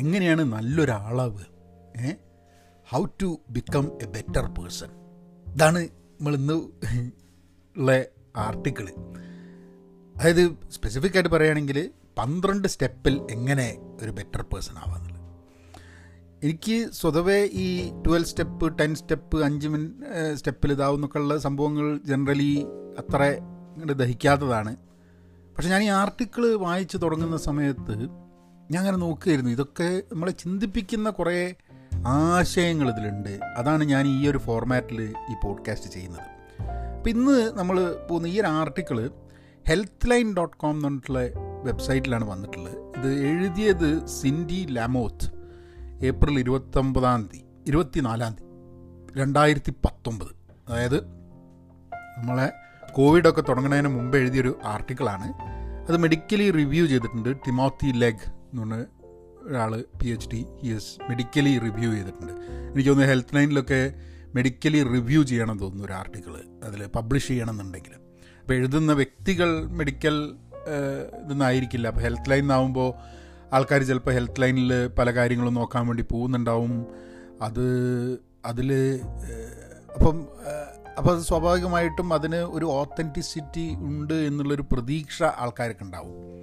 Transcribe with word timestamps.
എങ്ങനെയാണ് 0.00 0.52
നല്ലൊരാളാവുക 0.52 1.44
ഏ? 2.00 2.12
How 2.88 3.04
to 3.22 3.40
become 3.50 3.86
a 4.02 4.06
better 4.06 4.46
person 4.58 4.90
ഇതാണ് 5.46 5.80
നമ്മൾ 6.16 6.34
ഇന്ന് 6.34 6.56
ഉള്ള 7.76 7.90
ആർട്ടിക്കിൾ 8.36 8.86
അതായത് 10.16 10.42
സ്പെസിഫിക് 10.70 11.16
ആയിട്ട് 11.16 11.30
പറയുകയാണെങ്കിൽ 11.30 11.78
പന്ത്രണ്ട് 12.18 12.68
സ്റ്റെപ്പിൽ 12.68 13.14
എങ്ങനെ 13.30 13.66
ഒരു 14.02 14.10
ബെറ്റർ 14.10 14.42
പേഴ്സൺ 14.42 14.78
ആവാന്നുള്ളത്. 14.78 15.16
എനിക്ക് 16.42 16.92
സ്വതവേ 16.92 17.38
ഈ 17.62 17.66
ട്വൽവ് 18.02 18.24
സ്റ്റെപ്പ് 18.24 18.78
ടെൻ 18.78 18.94
സ്റ്റെപ്പ് 18.94 19.44
അഞ്ച് 19.44 19.68
മിൻ 19.68 19.82
സ്റ്റെപ്പിൽ 20.34 20.72
ഇതാവുന്നൊക്കെ 20.72 21.18
ഉള്ള 21.18 21.38
സംഭവങ്ങൾ 21.38 21.98
ജനറലി 22.04 22.50
അത്ര 22.98 23.20
ദഹിക്കാത്തതാണ്. 23.92 24.72
പക്ഷെ 25.54 25.70
ഞാൻ 25.70 25.82
ഈ 25.82 25.90
ആർട്ടിക്കിൾ 25.94 26.54
വായിച്ചു 26.56 26.96
തുടങ്ങുന്ന 26.96 27.36
സമയത്ത് 27.36 27.96
ഞാൻ 28.70 28.80
അങ്ങനെ 28.80 28.96
നോക്കുകയായിരുന്നു. 28.96 29.50
ഇതൊക്കെ 29.50 30.02
നമ്മളെ 30.12 30.32
ചിന്തിപ്പിക്കുന്ന 30.32 31.10
കുറേ 31.10 31.54
ആശയങ്ങൾ 32.06 32.90
ഇതിലുണ്ട്. 32.90 33.40
അതാണ് 33.56 33.84
ഞാൻ 33.84 34.06
ഈ 34.06 34.28
ഒരു 34.28 34.38
ഫോർമാറ്റിൽ 34.38 35.02
ഈ 35.02 35.34
പോഡ്കാസ്റ്റ് 35.42 35.90
ചെയ്യുന്നത്. 35.90 36.28
അപ്പോൾ 36.96 37.10
ഇന്ന് 37.10 37.58
നമ്മൾ 37.58 37.96
പോകുന്ന 38.10 38.28
ഈ 38.28 38.40
ഒരു 38.40 38.46
article 38.46 39.10
health 39.68 40.10
line 40.10 40.34
dot 40.34 40.56
com 40.56 40.70
എന്ന് 40.70 40.84
പറഞ്ഞിട്ടുള്ള 40.84 41.20
വെബ്സൈറ്റിലാണ് 41.62 42.24
വന്നിട്ടുള്ളത്. 42.24 42.76
ഇത് 42.98 43.12
എഴുതിയത് 43.26 44.06
സിൻഡി 44.06 44.66
ലാമോത്ത് 44.70 45.40
ഏപ്രിൽ 46.06 46.38
ഇരുപത്തൊമ്പതാം 46.38 47.30
തീയതി 47.34 47.44
ഇരുപത്തിനാലാം 47.66 48.34
തീയതി 48.34 49.20
രണ്ടായിരത്തി 49.20 49.70
പത്തൊമ്പത് 49.70 50.32
അതായത് 50.68 51.04
നമ്മളെ 52.18 52.52
കോവിഡൊക്കെ 52.92 53.40
തുടങ്ങുന്നതിന് 53.40 53.88
മുമ്പ് 53.88 54.16
എഴുതിയൊരു 54.18 54.58
ആർട്ടിക്കിളാണ് 54.64 55.32
അത് 55.88 55.96
മെഡിക്കലി 55.96 56.50
റിവ്യൂ 56.50 56.86
ചെയ്തിട്ടുണ്ട് 56.86 57.36
ടിമോത്തി 57.46 57.86
ലെഗ് 57.86 58.39
എന്ന് 58.50 58.62
പറഞ്ഞ 58.62 58.84
ഒരാൾ 59.42 59.84
P 60.02 60.08
H 60.08 60.28
D 60.32 60.40
S 60.76 61.00
medically 61.10 61.58
review 61.58 61.92
ചെയ്തിട്ടുണ്ട്. 61.92 62.32
എനിക്ക് 62.72 62.88
തോന്നുന്നു 62.88 63.12
ഹെൽത്ത് 63.12 63.36
ലൈനിലൊക്കെ 63.36 63.94
മെഡിക്കലി 64.34 64.82
റിവ്യൂ 64.82 65.22
ചെയ്യണം 65.22 65.58
തോന്നുന്നു 65.58 65.84
ഒരു 65.84 65.92
ആർട്ടിക്കിൾ 65.92 66.34
അതിൽ 66.64 66.86
പബ്ലിഷ് 66.86 67.28
ചെയ്യണം 67.28 67.46
ചെയ്യണമെന്നുണ്ടെങ്കിൽ 67.46 67.94
അപ്പോൾ 68.40 68.54
എഴുതുന്ന 68.54 68.92
വ്യക്തികൾ 68.92 69.66
മെഡിക്കൽ 69.66 70.36
ഇതൊന്നായിരിക്കില്ല 71.24 71.88
അപ്പോൾ 71.88 72.00
ഹെൽത്ത് 72.00 72.30
ലൈൻ 72.30 72.52
ആവുമ്പോൾ 72.52 72.92
ആൾക്കാർ 73.52 73.82
ചിലപ്പോൾ 73.82 74.12
ഹെൽത്ത് 74.12 74.42
ലൈനിൽ 74.42 74.86
പല 74.86 75.10
കാര്യങ്ങളും 75.10 75.54
നോക്കാൻ 75.54 75.86
വേണ്ടി 75.86 76.04
പോകുന്നുണ്ടാവും. 76.10 76.86
അത് 77.42 77.64
അതിൽ 78.44 79.00
അപ്പം 79.94 80.28
അപ്പോൾ 80.98 81.22
സ്വാഭാവികമായിട്ടും 81.22 82.14
അതിന് 82.14 82.36
ഒരു 82.36 82.64
ഓത്തന്റിസിറ്റി 82.64 83.74
ഉണ്ട് 83.78 84.14
എന്നുള്ളൊരു 84.14 84.64
പ്രതീക്ഷ 84.72 85.22
ആൾക്കാർക്ക് 85.22 85.82
ഉണ്ടാവും. 85.82 86.39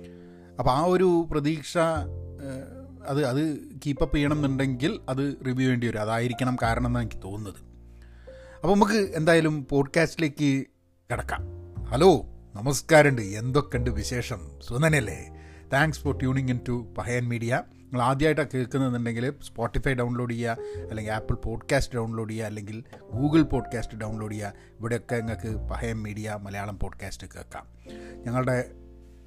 അപ്പോൾ 0.60 0.72
ആ 0.72 0.84
ഒരു 0.84 1.28
പ്രതീക്ഷ 1.32 1.78
അത് 3.08 3.26
അത് 3.26 3.58
കീപ്പപ്പ് 3.86 4.16
ചെയ്യണം 4.16 4.36
എന്നുണ്ടെങ്കിൽ 4.36 5.00
അത് 5.10 5.38
റിവ്യൂ 5.46 5.70
വേണ്ടി 5.70 5.88
വരും. 5.88 6.02
അതായിരിക്കണം 6.02 6.58
കാരണം 6.62 6.88
എന്നാണ് 6.88 7.06
എനിക്ക് 7.06 7.24
തോന്നുന്നത്. 7.24 7.56
അപ്പോൾ 8.56 8.74
നമുക്ക് 8.74 8.94
എന്തായാലും 8.94 9.68
പോഡ്കാസ്റ്റിലേക്ക് 9.70 10.66
കിടക്കാം. 11.12 11.42
ഹലോ 11.84 12.26
നമസ്കാരമുണ്ട്. 12.56 13.22
എന്തൊക്കെയുണ്ട് 13.22 13.90
വിശേഷം? 13.90 14.40
സുനനല്ലേ 14.68 15.30
thanks 15.74 16.00
for 16.00 16.20
tuning 16.20 16.50
in 16.50 16.60
to 16.68 16.94
Pahayan 16.98 17.28
media 17.28 17.64
നിങ്ങൾ 17.70 18.02
ആദ്യമായിട്ടാണ് 18.02 18.48
കേൾക്കുന്നതെന്നുണ്ടെങ്കിൽ 18.54 19.34
സ്പോട്ടിഫൈ 19.44 19.94
ഡൗൺലോഡ് 19.94 20.34
ചെയ്യുക 20.34 20.58
അല്ലെങ്കിൽ 20.90 21.14
ആപ്പിൾ 21.14 21.36
പോഡ്കാസ്റ്റ് 21.36 21.96
ഡൗൺലോഡ് 21.96 22.30
ചെയ്യുക 22.30 22.46
അല്ലെങ്കിൽ 22.46 22.84
ഗൂഗിൾ 23.14 23.42
പോഡ്കാസ്റ്റ് 23.42 23.98
ഡൗൺലോഡ് 23.98 24.34
ചെയ്യുക. 24.34 24.54
ഇവിടെയൊക്കെ 24.80 25.16
നിങ്ങൾക്ക് 25.16 25.70
പഹയൻ 25.70 26.04
മീഡിയ 26.04 26.38
മലയാളം 26.42 26.80
പോഡ്കാസ്റ്റ് 26.80 27.28
കേൾക്കാം. 27.36 27.68
ഞങ്ങളുടെ 28.26 28.72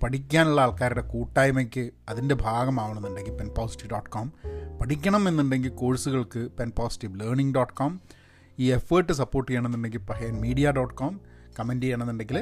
പഠിക്കാനുള്ള 0.02 0.60
ആൾക്കാരുടെ 0.60 1.00
കൂട്ടായ്മയ്ക്ക് 1.00 1.90
അതിന്റെ 2.08 2.34
ഭാഗമാവണമെന്നുണ്ടെങ്കിൽ 2.34 3.36
പെൻ 3.36 3.48
പോസിറ്റീവ് 3.58 3.90
ഡോട്ട് 3.90 4.10
കോം 4.10 4.32
പഠിക്കണം 4.80 5.28
എന്നുണ്ടെങ്കിൽ 5.28 5.70
കോഴ്സുകൾക്ക് 5.70 6.42
pen 6.60 6.70
positive 6.78 7.20
learning 7.20 7.54
dot 7.54 7.74
com 7.74 8.00
ഈ 8.58 8.66
എഫേർട്ട് 8.72 9.12
സപ്പോർട്ട് 9.12 9.48
ചെയ്യണമെന്നുണ്ടെങ്കിൽ 9.50 10.02
Pahayan 10.10 10.34
media 10.40 10.70
dot 10.70 10.94
com 10.94 11.20
comment 11.58 11.84
ചെയ്യണമെന്നുണ്ടെങ്കിൽ 11.86 12.38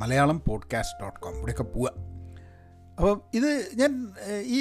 മലയാളം 0.00 0.38
പോഡ്കാസ്റ്റ് 0.48 0.98
ഡോട്ട് 1.02 1.20
കോം 1.20 1.34
ഇവിടെയൊക്കെ 1.38 1.66
പോവുക. 1.74 1.90
അപ്പം 2.98 3.20
ഇത് 3.34 3.50
ഞാൻ 3.80 3.92
ഈ 4.56 4.58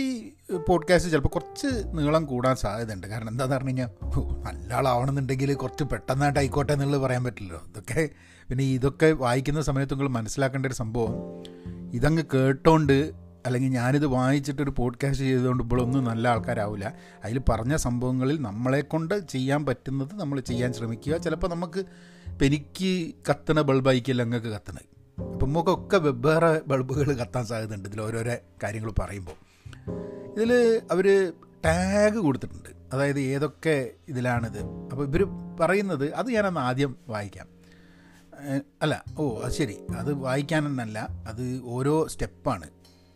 പോഡ്കാസ്റ്റ് 0.68 1.12
ചിലപ്പോൾ 1.12 1.30
കുറച്ച് 1.30 1.70
നീളം 1.98 2.24
കൂടാൻ 2.26 2.56
സാധ്യതയുണ്ട്. 2.56 3.08
കാരണം 3.08 3.30
എന്താണെന്ന് 3.30 3.58
പറഞ്ഞു 3.58 3.70
കഴിഞ്ഞാൽ 3.70 3.90
നല്ല 4.48 4.70
ആളാവണമെന്നുണ്ടെങ്കിൽ 4.74 5.54
കുറച്ച് 5.64 5.84
പെട്ടെന്നായിട്ട് 5.84 6.40
ആയിക്കോട്ടെ 6.40 6.74
എന്നുള്ളത് 6.74 7.02
പറയാൻ 7.02 7.24
പറ്റില്ലല്ലോ. 7.24 7.62
ഇതൊക്കെ 7.72 8.04
പിന്നെ 8.50 8.64
ഇതൊക്കെ 8.78 9.10
വായിക്കുന്ന 9.24 9.62
സമയത്ത് 9.62 9.94
നിങ്ങൾ 9.94 10.10
മനസ്സിലാക്കേണ്ട 10.20 10.66
ഒരു 10.66 10.78
സംഭവം 10.82 11.16
ഇതങ്ങ് 11.94 12.24
കേട്ടോണ്ട് 12.34 13.12
അല്ലെങ്കിൽ 13.46 13.70
ഞാനിത് 13.70 14.06
വായിച്ചിട്ടൊരു 14.06 14.74
പോഡ്കാസ്റ്റ് 14.78 15.26
ചെയ്തുകൊണ്ട് 15.26 15.64
ഇപ്പോഴൊന്നും 15.64 16.04
നല്ല 16.04 16.28
ആൾക്കാരാവില്ല 16.28 16.94
അതിൽ 17.24 17.42
പറഞ്ഞ 17.50 17.76
സംഭവങ്ങളിൽ 17.76 18.42
നമ്മളെ 18.42 18.82
കൊണ്ട് 18.82 19.28
ചെയ്യാൻ 19.28 19.66
പറ്റുന്നത് 19.66 20.16
നമ്മൾ 20.16 20.40
ചെയ്യാൻ 20.40 20.74
ശ്രമിക്കുക. 20.74 21.18
ചിലപ്പോൾ 21.18 21.48
നമുക്ക് 21.48 21.80
ഇപ്പം 22.28 22.46
എനിക്ക് 22.46 23.14
കത്തണ 23.30 23.62
ബൾബായിരിക്കില്ല 23.62 24.22
അങ്ങക്ക് 24.22 24.48
കത്തണത്. 24.48 25.24
അപ്പം 25.24 25.50
നമുക്കൊക്കെ 25.50 25.98
വെവ്വേറെ 25.98 26.62
ബൾബുകൾ 26.68 27.14
കത്താൻ 27.14 27.46
സാധ്യതയുണ്ട് 27.46 27.90
ഇതിൽ 27.90 28.02
ഓരോരോ 28.02 28.36
കാര്യങ്ങൾ 28.64 28.92
പറയുമ്പോൾ 29.00 29.36
ഇതിൽ 30.36 30.82
അവർ 30.92 31.34
ടാഗ് 31.66 32.18
കൊടുത്തിട്ടുണ്ട്. 32.18 32.70
അതായത് 32.94 33.20
ഏതൊക്കെ 33.20 33.90
ഇതിലാണിത്. 34.10 34.64
അപ്പോൾ 34.64 35.08
ഇവർ 35.08 35.28
പറയുന്നത് 35.60 36.14
അത് 36.14 36.32
ഞാനന്ന് 36.32 36.60
ആദ്യം 36.60 36.96
വായിക്കാം. 37.08 37.61
അല്ല 38.82 39.04
ഓ 39.18 39.40
അത് 39.40 39.52
ശരി. 39.52 39.78
അത് 39.98 40.14
വായിക്കാനെന്നല്ല 40.14 41.10
അത് 41.28 41.62
ഓരോ 41.64 42.08
സ്റ്റെപ്പാണ്. 42.08 42.70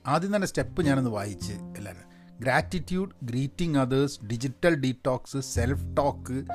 ആദ്യം 0.07 0.35
തന്നെ 0.35 0.47
സ്റ്റെപ്പ് 0.47 0.81
ഞാനൊന്ന് 0.81 1.11
വായിച്ച് 1.11 1.53
എല്ലാവരും. 1.53 2.01
Gratitude 2.41 3.11
greeting 3.23 3.77
others 3.77 4.25
digital 4.25 4.75
detox 4.75 5.37
self 5.37 5.97
talk 5.97 6.45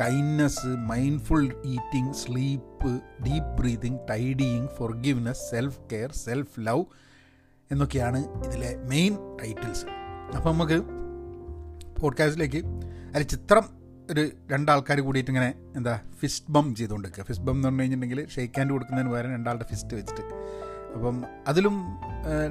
kindness 0.00 0.66
mindful 0.66 1.44
eating 1.64 2.14
sleep 2.14 3.02
deep 3.24 3.60
breathing 3.60 3.98
tidying 4.10 4.66
forgiveness 4.66 5.50
self 5.50 5.78
care 5.92 6.12
self 6.12 6.60
love 6.60 6.84
എന്നൊക്കെയാണ് 7.70 8.24
ഇതിലെ 8.46 8.76
മെയിൻ 8.88 9.36
ടൈറ്റിൽസ് 9.42 9.86
അപ്പം 10.36 10.52
നമുക്ക് 10.52 10.78
പോഡ്കാസ്റ്റിലേക്ക് 12.00 12.60
അതിൽ 13.14 13.22
ചിത്രം 13.22 13.83
ഒരു 14.10 14.30
രണ്ടാൾക്കാർ 14.52 15.00
കൂടിയിട്ട് 15.00 15.30
ഇങ്ങനെ 15.30 15.54
എന്താ 15.76 16.00
ഫിസ്റ്റ് 16.20 16.50
ബം 16.50 16.74
ചെയ്തുകൊണ്ട് 16.74 17.08
നിൽക്കുക 17.08 17.24
ഫിസ്റ്റ് 17.24 17.46
ബം 17.46 17.54
എന്ന് 17.54 17.68
പറഞ്ഞു 17.68 17.82
കഴിഞ്ഞിട്ടുണ്ടെങ്കിൽ 17.82 18.28
ഷെയ്ക്ക് 18.34 18.58
ഹാൻഡ് 18.58 18.72
കൊടുക്കുന്നതിന് 18.72 19.12
പകരം 19.12 19.32
രണ്ടാളുടെ 19.32 19.64
ഫിസ്റ്റ് 19.64 19.94
വെച്ചിട്ട്. 19.96 20.22
അപ്പം 20.94 21.24
അതിലും 21.48 21.76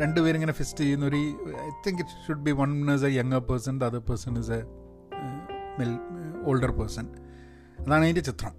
രണ്ടുപേരിങ്ങനെ 0.02 0.53
ഫിസ്റ്റ് 0.53 0.78
ചെയ്യുന്ന 0.78 1.06
ഒരു 1.06 1.22
I 1.68 1.69
think 1.86 2.02
it 2.02 2.16
should 2.28 2.44
be 2.47 2.52
one 2.52 2.94
is 2.94 3.06
a 3.06 3.12
younger 3.19 3.40
person 3.40 3.80
the 3.80 3.84
other 3.84 4.00
person 4.00 4.40
is 4.40 4.52
a 4.52 4.62
മെൽ 5.80 5.94
older 6.46 6.72
person 6.72 7.06
അതാണ് 7.80 8.03
അതിന്റെ 8.03 8.22
ചിത്രം. 8.22 8.53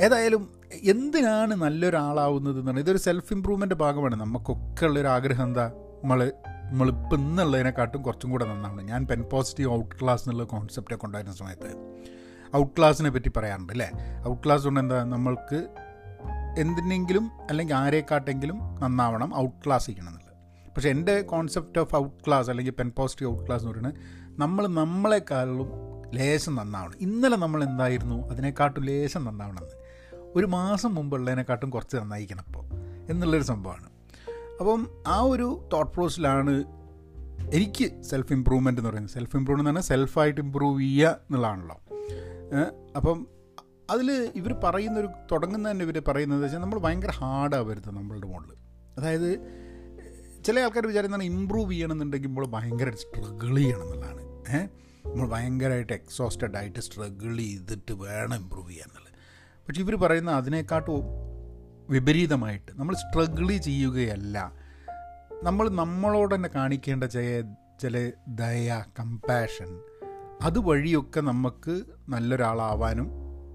ഏതായാലും 0.00 0.42
എന്തിനാണ് 0.82 1.54
നല്ലൊരാളാവുന്നത് 1.54 2.54
എന്ന് 2.54 2.66
പറഞ്ഞാൽ 2.66 2.82
ഇതൊരു 2.82 2.98
സെൽഫ് 2.98 3.32
ഇമ്പ്രൂവ്മെന്റ് 3.32 3.74
ഭാഗമാണ്. 3.74 4.14
നമുക്കൊക്കെ 4.14 4.84
ഉള്ളൊരു 4.86 5.08
ആഗ്രഹം 5.08 5.44
എന്താ? 5.44 5.66
നമ്മൾ 6.02 6.32
നമ്മളിപ്പം 6.70 7.20
ഇന്നുള്ളതിനെക്കാട്ടും 7.20 8.02
കുറച്ചും 8.02 8.30
കൂടെ 8.30 8.44
നന്നാവണം. 8.44 8.86
ഞാൻ 8.86 9.06
പെൻ 9.06 9.22
പോസിറ്റീവ് 9.22 9.72
ഔട്ട് 9.72 9.94
ക്ലാസ് 10.02 10.22
എന്നുള്ള 10.24 10.44
കോൺസെപ്റ്റൊക്കെ 10.44 11.06
ഉണ്ടായിരുന്ന 11.06 11.36
സമയത്ത്. 11.36 11.70
ഔട്ട് 12.56 12.72
ക്ലാസ്സിനെ 12.78 13.10
പറ്റി 13.10 13.28
പറയാറുണ്ട് 13.36 13.72
അല്ലേ? 13.72 13.90
ഔട്ട് 14.28 14.44
ക്ലാസ് 14.44 14.64
കൊണ്ട് 14.64 14.80
എന്താ 14.80 15.04
നമ്മൾക്ക് 15.04 15.68
എന്തിനെങ്കിലും 16.58 17.30
അല്ലെങ്കിൽ 17.50 17.74
ആരെക്കാട്ടെങ്കിലും 17.74 18.58
നന്നാവണം 18.80 19.36
ഔട്ട് 19.36 19.64
ക്ലാസ് 19.66 19.86
ചെയ്യണം 19.86 20.08
എന്നുള്ളത് 20.08 20.32
പക്ഷേ 20.70 20.90
എന്റെ 20.90 21.22
കോൺസെപ്റ്റ് 21.22 21.78
ഓഫ് 21.78 21.94
ഔട്ട് 21.96 22.26
ക്ലാസ് 22.26 22.50
അല്ലെങ്കിൽ 22.50 22.72
പെൻ 22.72 22.90
പോസിറ്റീവ് 22.90 23.30
ഔട്ട് 23.32 23.46
ക്ലാസ് 23.46 23.62
എന്ന് 23.62 23.72
പറയുന്നത് 23.72 23.94
നമ്മൾ 24.40 24.66
നമ്മളെക്കാളും 24.66 25.70
ലേശം 26.14 26.54
നന്നാവണം. 26.54 26.94
ഇന്നലെ 27.00 27.36
നമ്മൾ 27.36 27.64
എന്തായിരുന്നു 27.64 28.28
അതിനെക്കാട്ടും 28.28 28.82
ലേശം 28.84 29.24
നന്നാവണമെന്ന് 29.24 29.76
ഒരു 30.34 30.46
മാസം 30.46 30.94
മുമ്പുള്ളതിനെക്കാട്ടും 30.94 31.70
കുറച്ച് 31.70 31.96
നന്നായിരിക്കണം 31.96 32.44
അപ്പോൾ 32.46 32.64
എന്നുള്ളൊരു 33.10 33.42
സംഭവമാണ്. 33.42 33.88
അപ്പം 34.60 34.90
ആ 35.06 35.20
ഒരു 35.20 35.68
തോട്ട് 35.72 35.92
പ്രോസസ്സിലാണ് 35.92 36.64
എനിക്ക് 37.54 38.02
സെൽഫ് 38.02 38.32
ഇമ്പ്രൂവ്മെന്റ് 38.32 38.80
എന്ന് 38.80 38.90
പറയുന്നത്. 38.90 39.12
സെൽഫ് 39.12 39.36
ഇമ്പ്രൂവ്മെന്റ് 39.36 39.70
എന്ന് 39.70 39.80
പറഞ്ഞാൽ 39.80 40.04
സെൽഫായിട്ട് 40.04 40.40
ഇമ്പ്രൂവ് 40.40 40.80
ചെയ്യുക 40.80 41.08
എന്നുള്ളതാണല്ലോ. 41.08 41.82
അപ്പം 42.96 43.26
അതിൽ 43.90 44.32
ഇവർ 44.36 44.52
പറയുന്നൊരു 44.52 45.08
തുടങ്ങുന്ന 45.32 45.70
തന്നെ 45.70 45.84
ഇവർ 45.84 46.02
പറയുന്നത് 46.08 46.44
വെച്ചാൽ 46.44 46.58
നമ്മൾ 46.58 46.78
ഭയങ്കര 46.78 47.10
ഹാർഡാവരുത് 47.10 47.90
നമ്മളുടെ 47.90 48.26
മുകളിൽ 48.26 48.56
അതായത് 48.98 49.40
ചില 50.44 50.60
ആൾക്കാർ 50.60 50.86
വിചാരിക്കുന്നതാണ് 50.86 51.22
ഇമ്പ്രൂവ് 51.22 51.72
ചെയ്യണമെന്നുണ്ടെങ്കിൽ 51.72 52.28
നമ്മൾ 52.28 52.46
ഭയങ്കര 52.46 52.90
സ്ട്രഗിൾ 52.90 53.56
ചെയ്യണം 53.56 53.82
എന്നുള്ളതാണ് 53.82 54.22
ഏഹ് 54.48 54.68
നമ്മൾ 55.06 55.28
ഭയങ്കരമായിട്ട് 55.28 55.92
എക്സോസ്റ്റഡ് 55.92 56.56
ആയിട്ട് 56.56 56.78
സ്ട്രഗിൾ 56.78 57.36
ചെയ്തിട്ട് 57.36 57.92
വേണം 57.92 58.36
ഇമ്പ്രൂവ് 58.36 58.70
ചെയ്യാൻ 58.70 58.88
എന്നുള്ളത്. 58.88 59.12
പക്ഷെ 59.68 59.80
ഇവർ 59.80 59.94
പറയുന്ന 59.96 60.30
അതിനേക്കാട്ടും 60.30 61.02
വിപരീതമായിട്ട് 61.90 62.72
നമ്മൾ 62.74 62.94
സ്ട്രഗിൾ 62.94 63.56
ചെയ്യുകയല്ല. 63.56 64.52
നമ്മൾ 65.42 65.68
നമ്മളോട് 65.68 66.34
തന്നെ 66.34 66.48
കാണിക്കേണ്ട 66.48 67.04
ചില 67.04 67.42
ചില 67.80 68.12
ദയ 68.28 68.84
കമ്പാഷൻ 69.00 69.80
അതുവഴിയൊക്കെ 70.42 71.20
നമുക്ക് 71.20 71.84
നല്ലൊരാളാവാനും 72.08 73.08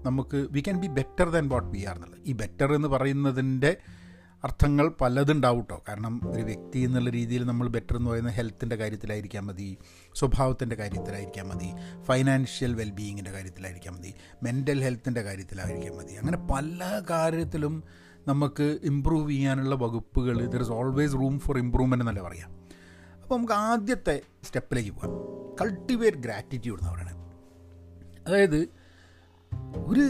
നമുക്ക് 0.04 0.48
we 0.50 0.60
can 0.60 0.80
be 0.80 0.86
better 0.86 1.30
than 1.30 1.48
what 1.48 1.68
we 1.68 1.84
are 1.84 1.96
എന്നുള്ളത്. 1.96 2.20
ഈ 2.26 2.32
ബെറ്റർ 2.32 2.74
എന്ന് 2.74 2.88
പറയുന്നതിന്റെ 2.88 3.76
അർത്ഥങ്ങൾ 4.44 4.88
പലതുണ്ടാവും 5.00 5.60
കേട്ടോ 5.60 5.82
കാരണം 5.88 6.20
ഒരു 6.30 6.42
വ്യക്തി 6.42 6.78
എന്നുള്ള 6.78 7.10
രീതിയിൽ 7.10 7.44
നമ്മൾ 7.44 7.68
ബെറ്റർ 7.68 7.96
എന്ന് 7.96 8.10
പറയുന്നത് 8.10 8.34
ഹെൽത്തിന്റെ 8.34 8.76
കാര്യത്തിലായിരിക്കാം 8.76 9.46
മതി 9.46 9.78
സ്വഭാവത്തിന്റെ 10.14 10.76
കാര്യത്തിലായിരിക്കാം 10.76 11.48
മതി 11.48 11.70
ഫൈനാൻഷ്യൽ 12.04 12.74
വെൽബീയിങ്ങിന്റെ 12.74 13.30
കാര്യത്തിലായിരിക്കാം 13.30 13.94
മതി 13.94 14.14
മെന്റൽ 14.42 14.82
ഹെൽത്തിന്റെ 14.82 15.22
കാര്യത്തിലായിരിക്കാം 15.22 15.96
മതി. 15.96 16.16
അങ്ങനെ 16.16 16.36
പല 16.36 17.02
കാര്യത്തിലും 17.10 17.82
നമുക്ക് 18.26 18.78
ഇമ്പ്രൂവ് 18.82 19.30
ചെയ്യാനുള്ള 19.30 19.74
വകുപ്പുകൾ 19.74 20.46
there 20.46 20.60
is 20.60 20.70
always 20.70 21.14
room 21.14 21.40
for 21.40 21.58
improvement 21.58 22.02
എന്നല്ല 22.02 22.22
പറയാം. 22.22 22.57
അപ്പോൾ 23.28 23.38
നമുക്ക് 23.38 23.52
ആദ്യത്തെ 23.52 24.20
സ്റ്റെപ്പിലേക്ക് 24.42 24.90
പോകാം. 24.90 25.10
കൾട്ടിവേറ്റ് 25.60 26.16
ഗ്രാറ്റിറ്റ്യൂഡ് 26.16 26.80
എന്ന് 26.80 26.92
പറയുന്നത്. 26.92 27.16
അതായത് 28.26 28.68
ഒരു 29.86 30.04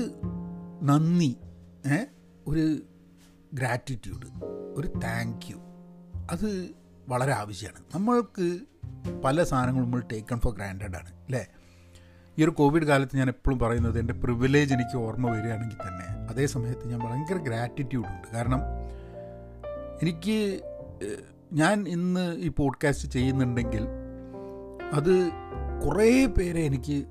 നന്ദി 0.82 1.36
ഒരു 2.46 2.80
ഗ്രാറ്റിറ്റ്യൂഡ് 3.54 4.26
ഒരു 4.76 4.86
താങ്ക് 5.04 5.50
യു 5.50 5.56
അത് 6.30 6.68
വളരെ 7.08 7.32
ആവശ്യമാണ്. 7.32 7.82
നമ്മൾക്ക് 7.94 8.60
പല 9.24 9.42
സാധനങ്ങളും 9.42 9.84
നമ്മൾ 9.84 10.02
ടേക്കൺ 10.12 10.40
ഫോർ 10.40 10.54
ഗ്രാൻഡഡ് 10.54 10.96
ആണ് 10.96 11.12
അല്ലേ? 11.12 11.46
ഈ 12.38 12.44
ഒരു 12.44 12.50
കോവിഡ് 12.50 12.84
കാലത്ത് 12.84 13.16
ഞാൻ 13.16 13.28
എപ്പോഴും 13.28 13.58
പറയുന്നത് 13.58 13.98
എന്റെ 13.98 14.14
പ്രിവിലേജ് 14.14 14.74
എനിക്ക് 14.74 14.96
ഓർമ്മ 14.96 15.30
വരികയാണെങ്കിൽ 15.30 15.76
തന്നെ 15.76 16.06
അതേ 16.30 16.46
സമയത്ത് 16.46 16.88
ഞാൻ 16.88 17.00
ഭയങ്കര 17.00 17.36
ഗ്രാറ്റിറ്റ്യൂഡ് 17.36 18.06
ഉണ്ട്. 18.06 18.28
കാരണം 18.28 18.60
എനിക്ക് 20.02 20.62
ഞാൻ 21.52 21.88
ഇന്ന് 21.88 22.34
ഈ 22.34 22.48
പോഡ്കാസ്റ്റ് 22.48 23.08
ചെയ്യുന്നുണ്ടെങ്കിൽ 23.08 23.88
അത് 24.92 25.30
കുറേ 25.86 26.26
പേരെ 26.26 26.60
എനിക്ക് 26.60 27.06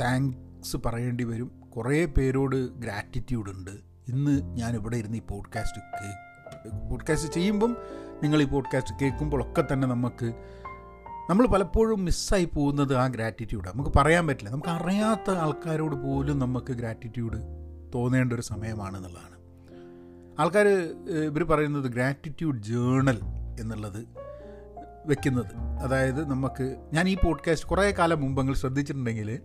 താങ്ക്സ് 0.00 0.76
പറയേണ്ടി 0.86 1.24
വരും. 1.24 1.60
കുറേ 1.76 2.04
പേരോട് 2.04 2.56
ഗ്രാറ്റിറ്റ്യൂഡ് 2.56 3.50
ഉണ്ട്. 3.50 3.70
ഇന്ന് 4.08 4.42
ഞാൻ 4.42 4.74
ഇവിടെ 4.74 4.96
ഇരുന്ന് 4.96 5.16
ഈ 5.16 5.20
പോഡ്കാസ്റ്റ് 5.20 5.80
പോഡ്കാസ്റ്റ് 6.90 7.32
ചെയ്യുമ്പം 7.32 7.76
നിങ്ങൾ 8.22 8.42
ഈ 8.42 8.44
പോഡ്കാസ്റ്റ് 8.44 8.94
കേൾക്കുമ്പോഴൊക്കെ 9.02 9.64
തന്നെ 9.72 9.88
നമുക്ക് 9.88 10.32
നമ്മൾ 11.30 11.46
പലപ്പോഴും 11.46 12.04
മിസ്സായി 12.04 12.44
പോകുന്നത് 12.44 12.94
ആ 12.94 13.06
ഗ്രാറ്റിറ്റ്യൂഡാണ് 13.06 13.74
നമുക്ക് 13.74 13.98
പറയാൻ 13.98 14.26
പറ്റില്ല. 14.26 14.50
നമുക്ക് 14.50 14.68
അറിയാത്ത 14.68 15.30
ആൾക്കാരോട് 15.30 15.96
പോലും 15.96 16.38
നമുക്ക് 16.38 16.72
ഗ്രാറ്റിറ്റ്യൂഡ് 16.72 17.38
തോന്നേണ്ട 17.94 18.32
ഒരു 18.32 18.42
സമയമാണെന്നുള്ളതാണ്. 18.42 19.35
ആൾക്കാർ 20.40 20.68
ഇവർ 21.24 21.44
പറയുന്നത് 21.44 21.84
ഗ്രാറ്റിറ്റ്യൂഡ് 21.84 22.62
ജേണൽ 22.62 23.20
എന്നുള്ളത് 23.60 24.06
വെക്കുന്നത്. 25.06 25.54
അതായത് 25.82 26.30
നമുക്ക് 26.30 26.76
ഞാൻ 26.92 27.08
ഈ 27.08 27.16
പോഡ്കാസ്റ്റ് 27.24 27.68
കുറേ 27.68 27.90
കാലം 27.90 28.20
മുമ്പ് 28.20 28.42
നിങ്ങൾ 28.42 28.54
ശ്രദ്ധിച്ചിട്ടുണ്ടെങ്കിൽ 28.54 29.40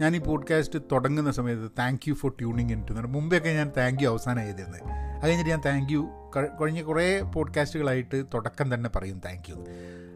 ഞാൻ 0.00 0.16
ഈ 0.16 0.18
പോഡ്കാസ്റ്റ് 0.18 0.78
തുടങ്ങുന്ന 0.92 1.30
സമയത്ത് 1.32 1.70
thank 1.78 2.08
you 2.08 2.14
for 2.14 2.32
tuning 2.40 2.72
in 2.72 2.84
to 2.90 2.92
മുമ്പെയൊക്കെ 2.92 3.48
ഞാൻ 3.48 3.72
താങ്ക് 3.76 4.02
യു 4.02 4.08
അവസാനം 4.08 4.42
എഴുതിയിരുന്നത് 4.42 4.82
അത് 4.90 5.28
കഴിഞ്ഞിട്ട് 5.28 5.50
ഞാൻ 5.50 5.62
താങ്ക് 5.66 5.92
യു 5.92 6.30
കഴിഞ്ഞ 6.62 6.82
കുറേ 6.82 7.20
പോഡ്കാസ്റ്റുകളായിട്ട് 7.20 8.24
തുടക്കം 8.34 8.74
തന്നെ 8.74 8.90
പറയും 8.96 9.20
താങ്ക് 9.26 9.50
യു 9.50 9.54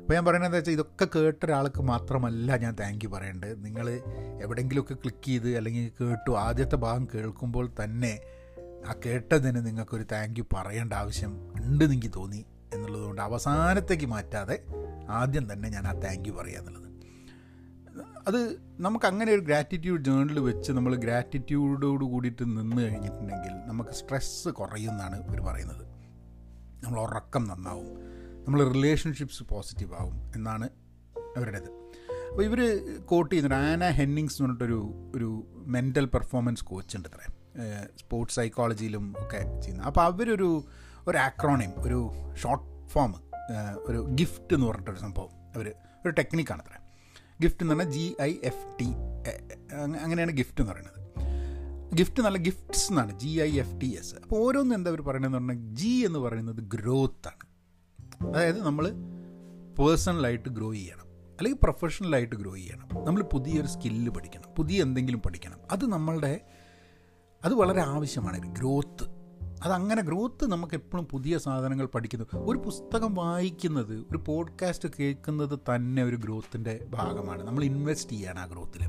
അപ്പോൾ 0.01 0.15
ഞാൻ 0.15 0.25
പറയുന്നത് 0.25 0.57
വെച്ചാൽ 0.57 0.73
ഇതൊക്കെ 0.73 1.09
കേട്ട 1.17 1.45
ഒരാൾക്ക് 1.45 1.83
മാത്രമല്ല 1.83 2.57
ഞാൻ 2.57 2.77
താങ്ക് 2.81 3.05
യു 3.05 3.09
പറയേണ്ടത്. 3.09 3.65
നിങ്ങൾ 3.65 3.91
എവിടെയെങ്കിലുമൊക്കെ 4.43 4.95
ക്ലിക്ക് 4.95 5.27
ചെയ്ത് 5.27 5.57
അല്ലെങ്കിൽ 5.57 6.05
കേട്ടു 6.05 6.31
ആദ്യത്തെ 6.31 6.77
ഭാഗം 6.77 7.09
കേൾക്കുമ്പോൾ 7.15 7.71
തന്നെ 7.85 8.19
ആ 8.87 8.95
കേട്ടതിന് 9.07 9.67
നിങ്ങൾക്കൊരു 9.67 10.05
താങ്ക് 10.13 10.41
യു 10.41 10.45
പറയേണ്ട 10.53 10.93
ആവശ്യം 10.93 11.53
ഉണ്ട് 11.57 11.85
എനിക്ക് 11.85 12.13
തോന്നി 12.17 12.47
എന്നുള്ളതുകൊണ്ട് 12.75 13.23
അവസാനത്തേക്ക് 13.23 14.07
മാറ്റാതെ 14.07 14.67
ആദ്യം 15.09 15.53
തന്നെ 15.53 15.69
ഞാൻ 15.69 15.87
ആ 15.87 15.93
താങ്ക് 15.93 16.29
യു 16.29 16.33
പറയുക 16.33 16.59
എന്നുള്ളത്. 16.59 16.89
അത് 18.27 18.61
നമുക്ക് 18.81 19.07
അങ്ങനെ 19.07 19.33
ഒരു 19.33 19.41
ഗ്രാറ്റിറ്റ്യൂഡ് 19.41 20.05
ജേണൽ 20.05 20.39
വെച്ച് 20.39 20.73
നമ്മൾ 20.73 20.95
ഗ്രാറ്റിറ്റ്യൂഡോട് 20.95 22.05
കൂടിയിട്ട് 22.05 22.45
നിന്ന് 22.45 22.83
കഴിഞ്ഞിട്ടുണ്ടെങ്കിൽ 22.83 23.53
നമുക്ക് 23.67 23.91
സ്ട്രെസ്സ് 23.91 24.49
കുറയുമെന്നാണ് 24.49 25.27
ഇവർ 25.27 25.41
പറയുന്നത്. 25.41 25.87
നമ്മൾ 26.85 27.01
ഉറക്കം 27.01 27.45
നന്നാവും. 27.45 27.99
നമ്മൾ 28.45 28.73
റിലേഷൻഷിപ്സ് 28.73 29.43
പോസിറ്റീവ് 29.43 29.95
ആവും 29.95 30.33
എന്നാണ് 30.37 30.69
അവരുടേത്. 31.37 31.71
അപ്പോൾ 32.31 32.45
ഇവർ 32.45 32.61
കോട്ട് 33.07 33.35
ചെയ്യുന്നുണ്ട് 33.35 33.67
ആന 33.67 33.91
ഹെന്നിങ്സ് 33.91 34.43
എന്ന് 34.43 34.45
പറഞ്ഞിട്ടൊരു 34.45 35.13
ഒരു 35.15 35.47
മെന്റൽ 35.67 36.05
പെർഫോമൻസ് 36.05 36.65
കോച്ച് 36.65 36.97
ഉണ്ട് 36.97 37.09
അത്രേ 37.09 37.38
സ്പോർട്സ് 38.01 38.37
സൈക്കോളജിയിലും 38.37 39.15
ഒക്കെ 39.19 39.41
ചെയ്യുന്നത്. 39.61 39.87
അപ്പോൾ 39.87 40.01
അവരൊരു 40.01 40.51
ഒരു 41.09 41.19
ആക്രോണിയം 41.19 41.73
ഒരു 41.87 41.99
ഷോർട്ട് 42.43 42.89
ഫോം 42.93 43.15
ഒരു 43.89 44.01
ഗിഫ്റ്റ് 44.21 44.55
എന്ന് 44.55 44.67
പറഞ്ഞിട്ടൊരു 44.67 44.99
സംഭവം 44.99 45.33
അവർ 45.57 45.73
ഒരു 46.03 46.11
ടെക്നിക്കാണ് 46.11 46.63
അത്ര. 46.63 46.75
ഗിഫ്റ്റ് 47.43 47.63
എന്ന് 47.63 47.75
പറഞ്ഞാൽ 47.75 47.91
ജി 47.93 48.07
ഐ 48.23 48.33
എഫ് 48.43 48.67
ടി 48.81 48.89
അങ്ങനെയാണ് 50.05 50.33
ഗിഫ്റ്റ് 50.33 50.61
എന്ന് 50.61 50.73
പറയുന്നത്. 50.73 50.97
ഗിഫ്റ്റ് 51.95 52.23
നല്ല 52.23 52.39
ഗിഫ്റ്റ്സ് 52.39 52.87
എന്നാണ് 52.93 53.13
G 53.21 53.31
I 53.43 53.51
F 53.59 53.81
T 53.81 53.89
S 53.99 54.15
അപ്പോൾ 54.15 54.41
ഓരോന്നും 54.47 54.77
എന്താ 54.77 54.91
അവർ 54.91 55.01
പറയുന്നത് 55.03 55.33
പറഞ്ഞാൽ 55.33 55.61
ജി 55.81 55.93
എന്ന് 56.07 56.19
പറയുന്നത് 56.19 56.61
ഗ്രോത്ത് 56.75 57.29
ആണ്. 57.29 57.45
അതായത് 58.35 58.61
നമ്മൾ 58.67 58.85
പേഴ്സണലായിട്ട് 59.79 60.49
ഗ്രോ 60.49 60.73
ചെയ്യണം. 60.73 61.07
അല്ലെങ്കിൽ 61.39 61.59
പ്രൊഫഷണലായിട്ട് 61.63 62.37
ഗ്രോ 62.37 62.53
ചെയ്യണം. 62.55 62.89
നമ്മൾ 63.07 63.23
പുതിയൊരു 63.33 63.67
സ്കില്ല് 63.67 64.11
പഠിക്കണം. 64.11 64.49
പുതിയ 64.59 64.83
എന്തെങ്കിലും 64.83 65.21
പഠിക്കണം. 65.27 65.59
അത് 65.71 65.85
നമ്മളുടെ 65.93 66.33
അത് 67.45 67.55
വളരെ 67.55 67.81
ആവശ്യമാണ്. 67.81 68.55
ഗ്രോത്ത്. 68.55 69.05
അതങ്ങനെ 69.65 70.03
ഗ്രോത്ത് 70.03 70.51
നമുക്ക് 70.51 70.75
എപ്പോഴും 70.75 71.05
പുതിയ 71.07 71.39
സാധനങ്ങൾ 71.39 71.87
പഠിക്കുന്നു. 71.87 72.27
ഒരു 72.35 72.59
പുസ്തകം 72.59 73.15
വായിക്കുന്നത് 73.15 74.01
ഒരു 74.01 74.25
പോഡ്കാസ്റ്റ് 74.27 74.89
കേൾക്കുന്നത് 75.01 75.59
തന്നെ 75.59 76.05
ഒരു 76.05 76.17
ഗ്രോത്തിന്റെ 76.17 76.87
ഭാഗമാണ്. 76.91 77.47
നമ്മൾ 77.47 77.65
ഇൻവെസ്റ്റ് 77.65 78.13
ചെയ്യാണ് 78.13 78.39
ആ 78.39 78.47
ഗ്രോത്തിൽ 78.47 78.87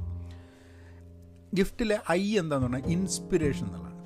ഗിഫ്റ്റിലെ 1.56 2.00
ഐ 2.12 2.40
എന്താന്ന് 2.40 2.68
പറഞ്ഞാൽ 2.68 2.92
ഇൻസ്പിറേഷൻ 2.92 3.66
എന്നുള്ളതാണ്. 3.66 4.00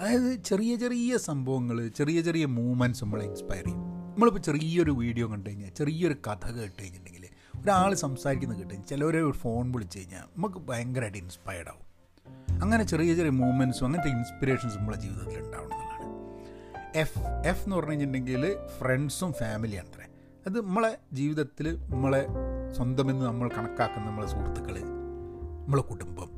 അതായത് 0.00 0.42
ചെറിയ 0.42 0.76
ചെറിയ 0.76 1.16
സംഭവങ്ങൾ 1.16 1.88
ചെറിയ 1.88 2.20
ചെറിയ 2.20 2.44
മൂവ്മെന്റ്സ് 2.44 3.04
നമ്മളെ 3.04 3.24
ഇൻസ്പയർ 3.24 3.64
ചെയ്യും. 3.64 3.80
നമ്മളിപ്പോൾ 3.80 4.40
ചെറിയൊരു 4.40 4.90
വീഡിയോ 4.90 5.30
കണ്ടു 5.30 5.50
കഴിഞ്ഞാൽ 5.50 5.70
ചെറിയൊരു 5.70 6.14
കഥ 6.14 6.50
കേട്ട് 6.50 6.82
കഴിഞ്ഞിട്ടുണ്ടെങ്കിൽ 6.82 7.28
ഒരാൾ 7.62 7.94
സംസാരിക്കുന്നത് 7.94 8.58
കേട്ട് 8.58 8.88
ചിലവരെ 8.88 9.22
ഒരു 9.22 9.32
ഫോൺ 9.32 9.72
വിളിച്ച് 9.72 9.98
കഴിഞ്ഞാൽ 9.98 10.20
നമുക്ക് 10.20 10.56
ഭയങ്കരമായിട്ട് 10.56 11.18
ഇൻസ്പയർഡ് 11.18 11.68
ആവും 11.68 11.89
അങ്ങനെ 12.62 12.84
ചെറിയ 12.84 13.14
ചെറിയ 13.14 13.30
മൂവ്മെന്റ്സും 13.30 13.86
അങ്ങനത്തെ 13.86 14.08
ഇൻസ്പിറേഷൻസും 14.08 14.80
നമ്മളെ 14.80 14.96
ജീവിതത്തിൽ 14.96 15.38
ഉണ്ടാവണം 15.38 15.72
എന്നുള്ളതാണ്. 15.72 16.94
എഫ് 16.94 17.18
എഫ് 17.46 17.64
എന്ന് 17.64 17.76
പറഞ്ഞു 17.76 17.90
കഴിഞ്ഞിട്ടുണ്ടെങ്കിൽ 17.90 18.56
ഫ്രണ്ട്സും 18.78 19.32
ഫാമിലിയാണ് 19.32 19.88
അത്രേ. 19.88 20.06
അത് 20.46 20.64
നമ്മളെ 20.64 20.98
ജീവിതത്തിൽ 21.12 21.78
നമ്മളെ 21.90 22.26
സ്വന്തമെന്ന് 22.72 23.26
നമ്മൾ 23.26 23.50
കണക്കാക്കുന്ന 23.58 24.08
നമ്മളെ 24.08 24.26
സുഹൃത്തുക്കൾ 24.26 24.78
നമ്മളെ 25.64 25.82
കുടുംബം. 25.82 26.30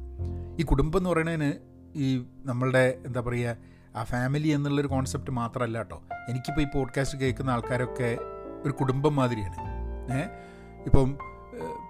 ഈ 0.60 0.62
കുടുംബം 0.62 0.98
എന്ന് 0.98 1.10
പറയുന്നതിന് 1.10 1.52
ഈ 1.94 2.24
നമ്മളുടെ 2.44 2.98
എന്താ 3.06 3.20
പറയുക 3.20 3.56
ആ 3.96 4.04
ഫാമിലി 4.04 4.48
എന്നുള്ളൊരു 4.48 4.88
കോൺസെപ്റ്റ് 4.88 5.30
മാത്രമല്ല 5.30 5.78
കേട്ടോ. 5.78 6.02
എനിക്കിപ്പോൾ 6.28 6.60
ഈ 6.60 6.66
പോഡ്കാസ്റ്റ് 6.74 7.18
കേൾക്കുന്ന 7.18 7.50
ആൾക്കാരൊക്കെ 7.50 8.18
ഒരു 8.64 8.72
കുടുംബം 8.72 9.16
മാതിരിയാണ്. 9.16 9.56
ഏഹ് 10.12 10.28
ഇപ്പം 10.86 11.18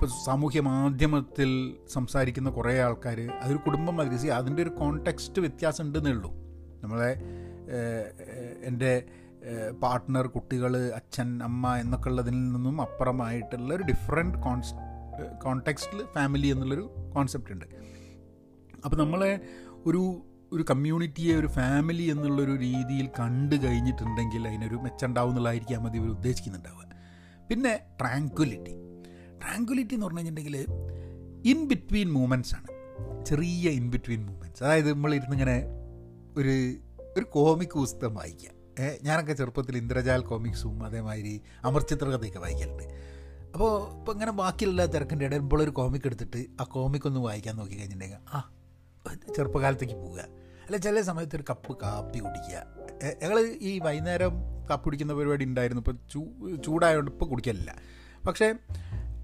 ഇപ്പോൾ 0.02 0.24
സാമൂഹ്യ 0.24 0.60
മാധ്യമത്തിൽ 0.60 1.76
സംസാരിക്കുന്ന 1.92 2.50
കുറേ 2.50 2.80
ആൾക്കാർ 2.80 3.30
അതൊരു 3.42 3.56
കുടുംബം 3.56 3.96
മതി. 3.96 4.28
അതിന്റെ 4.28 4.62
ഒരു 4.62 4.70
കോണ്ടെക്സ്റ്റ് 4.70 5.40
വ്യത്യാസം 5.40 5.84
ഉണ്ടെന്നേ 5.84 6.10
ഉള്ളൂ. 6.10 6.30
നമ്മളെ 6.82 7.22
എന്റെ 8.62 9.04
പാർട്ട്ണർ 9.82 10.26
കുട്ടികൾ 10.26 10.76
അച്ഛൻ 10.76 11.42
അമ്മ 11.42 11.76
എന്നൊക്കെ 11.76 12.08
ഉള്ളതിൽ 12.08 12.30
നിന്നും 12.30 12.80
അപ്പുറമായിട്ടുള്ള 12.80 13.74
ഒരു 13.74 13.82
ഡിഫറെന്റ് 13.82 14.38
കോൺസ് 14.38 14.74
കോണ്ടെക്സ്റ്റിൽ 15.44 16.04
ഫാമിലി 16.14 16.46
എന്നുള്ളൊരു 16.46 16.94
കോൺസെപ്റ്റ് 17.14 17.52
ഉണ്ട്. 17.52 17.64
അപ്പോൾ 18.84 18.96
നമ്മളെ 18.96 19.40
ഒരു 19.86 20.22
ഒരു 20.52 20.64
കമ്മ്യൂണിറ്റിയെ 20.70 21.36
ഒരു 21.36 21.46
ഫാമിലി 21.46 22.02
എന്നുള്ളൊരു 22.02 22.56
രീതിയിൽ 22.56 23.08
കണ്ടു 23.20 23.56
കഴിഞ്ഞിട്ടുണ്ടെങ്കിൽ 23.56 24.48
അതിനൊരു 24.48 24.74
മെച്ചമുണ്ടാവും 24.74 25.30
എന്നുള്ളതായിരിക്കാം 25.30 25.84
മതി 25.84 25.98
ഇവർ 25.98 26.08
ഉദ്ദേശിക്കുന്നുണ്ടാവുക. 26.08 26.82
പിന്നെ 27.50 27.80
ട്രാങ്ക്വലിറ്റി 28.00 28.91
ട്രാങ്ക്വലിറ്റി 29.42 29.94
എന്ന് 29.94 30.06
പറഞ്ഞു 30.06 30.20
കഴിഞ്ഞിട്ടുണ്ടെങ്കിൽ 30.20 30.66
ഇൻ 31.44 31.68
ബിറ്റ്വീൻ 31.68 32.12
മൂമെന്റ്സ് 32.12 32.54
ആണ്. 32.54 32.66
ചെറിയ 33.26 33.70
ഇൻ 33.70 33.90
ബിറ്റ്വീൻ 33.90 34.26
മൂമെന്റ്സ് 34.26 34.62
അതായത് 34.62 34.92
നമ്മൾ 34.92 35.14
ഇരുന്നിങ്ങനെ 35.14 35.64
ഒരു 36.36 36.74
ഒരു 37.16 37.24
കോമിക് 37.24 37.74
പുസ്തകം 37.74 38.14
വായിക്കുക. 38.14 38.50
ഞാനൊക്കെ 39.02 39.32
ചെറുപ്പത്തിൽ 39.32 39.76
ഇന്ദ്രജാൽ 39.76 40.22
കോമിക്സും 40.22 40.84
അതേമാതിരി 40.84 41.40
അമർചിത്രകഥയൊക്കെ 41.64 42.38
വായിക്കലുണ്ട്. 42.38 42.84
അപ്പോൾ 43.54 43.98
ഇപ്പോൾ 43.98 44.12
ഇങ്ങനെ 44.12 44.32
ബാക്കിയുള്ള 44.32 44.86
തിരക്കിന്റെ 44.86 45.24
ഇടയിൽ 45.24 45.54
ഒരു 45.54 45.70
കോമിക് 45.70 46.02
എടുത്തിട്ട് 46.06 46.44
ആ 46.60 46.64
കോമിക് 46.64 47.06
ഒന്ന് 47.06 47.20
വായിക്കാൻ 47.20 47.56
നോക്കി 47.56 47.72
കഴിഞ്ഞിട്ടുണ്ടെങ്കിൽ 47.72 48.16
ആ 48.34 48.52
ചെറുപ്പകാലത്തേക്ക് 49.36 49.94
പോവുക. 49.94 50.20
അല്ല 50.66 50.76
ചില 50.76 51.00
സമയത്ത് 51.00 51.36
ഒരു 51.36 51.44
കപ്പ് 51.50 51.76
കാപ്പി 51.82 52.18
കുടിക്കുക. 52.18 52.64
ഞങ്ങൾ 53.22 53.56
ഈ 53.60 53.78
വൈകുന്നേരം 53.78 54.30
കാപ്പി 54.70 54.84
കുടിക്കുന്ന 54.84 55.14
പരിപാടി 55.14 55.44
ഉണ്ടായിരുന്നു. 55.44 55.80
ഇപ്പോൾ 55.80 55.96
ചൂ 56.12 56.22
ചൂടായതുകൊണ്ട് 56.56 57.10
ഇപ്പോൾ 57.10 57.26
കുടിക്കലില്ല. 57.26 57.76
പക്ഷേ 58.26 58.54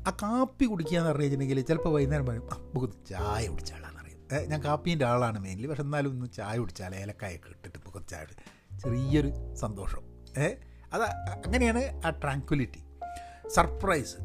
ആ 0.08 0.12
കാപ്പി 0.22 0.64
കുടിക്കുക 0.64 0.98
എന്ന് 0.98 1.10
പറഞ്ഞു 1.10 1.22
കഴിഞ്ഞിട്ടുണ്ടെങ്കിൽ 1.22 1.60
ചിലപ്പോൾ 1.60 1.88
വൈകുന്നേരം 1.88 2.26
പറയും 2.26 2.48
ആ 2.52 2.56
നമുക്ക് 2.58 3.06
ചായ 3.06 3.46
കുടിച്ചാളാന്ന് 3.46 4.00
അറിയും 4.00 4.48
ഞാൻ 4.48 4.64
കാപ്പീന്റെ 4.64 5.04
ആളാണ് 5.04 5.38
മെയിൻലി 5.38 5.66
പക്ഷെ 5.66 5.82
എന്നാലും 5.82 6.10
ഒന്ന് 6.10 6.32
ചായ 6.32 6.58
കുടിച്ചാൽ 6.58 6.94
ഏലക്കായൊക്കെ 6.94 7.48
ഇട്ടിട്ട് 7.48 7.78
ഇപ്പോൾ 7.78 8.02
ചായ 8.02 8.26
ചെറിയൊരു 8.80 9.54
സന്തോഷം. 9.54 10.02
ഏ 10.38 10.48
അത് 10.92 11.02
അങ്ങനെയാണ് 11.02 12.00
ആ 12.06 12.10
ട്രാങ്ക്വലിറ്റി 12.10 12.82
സർപ്രൈസ് 13.48 14.16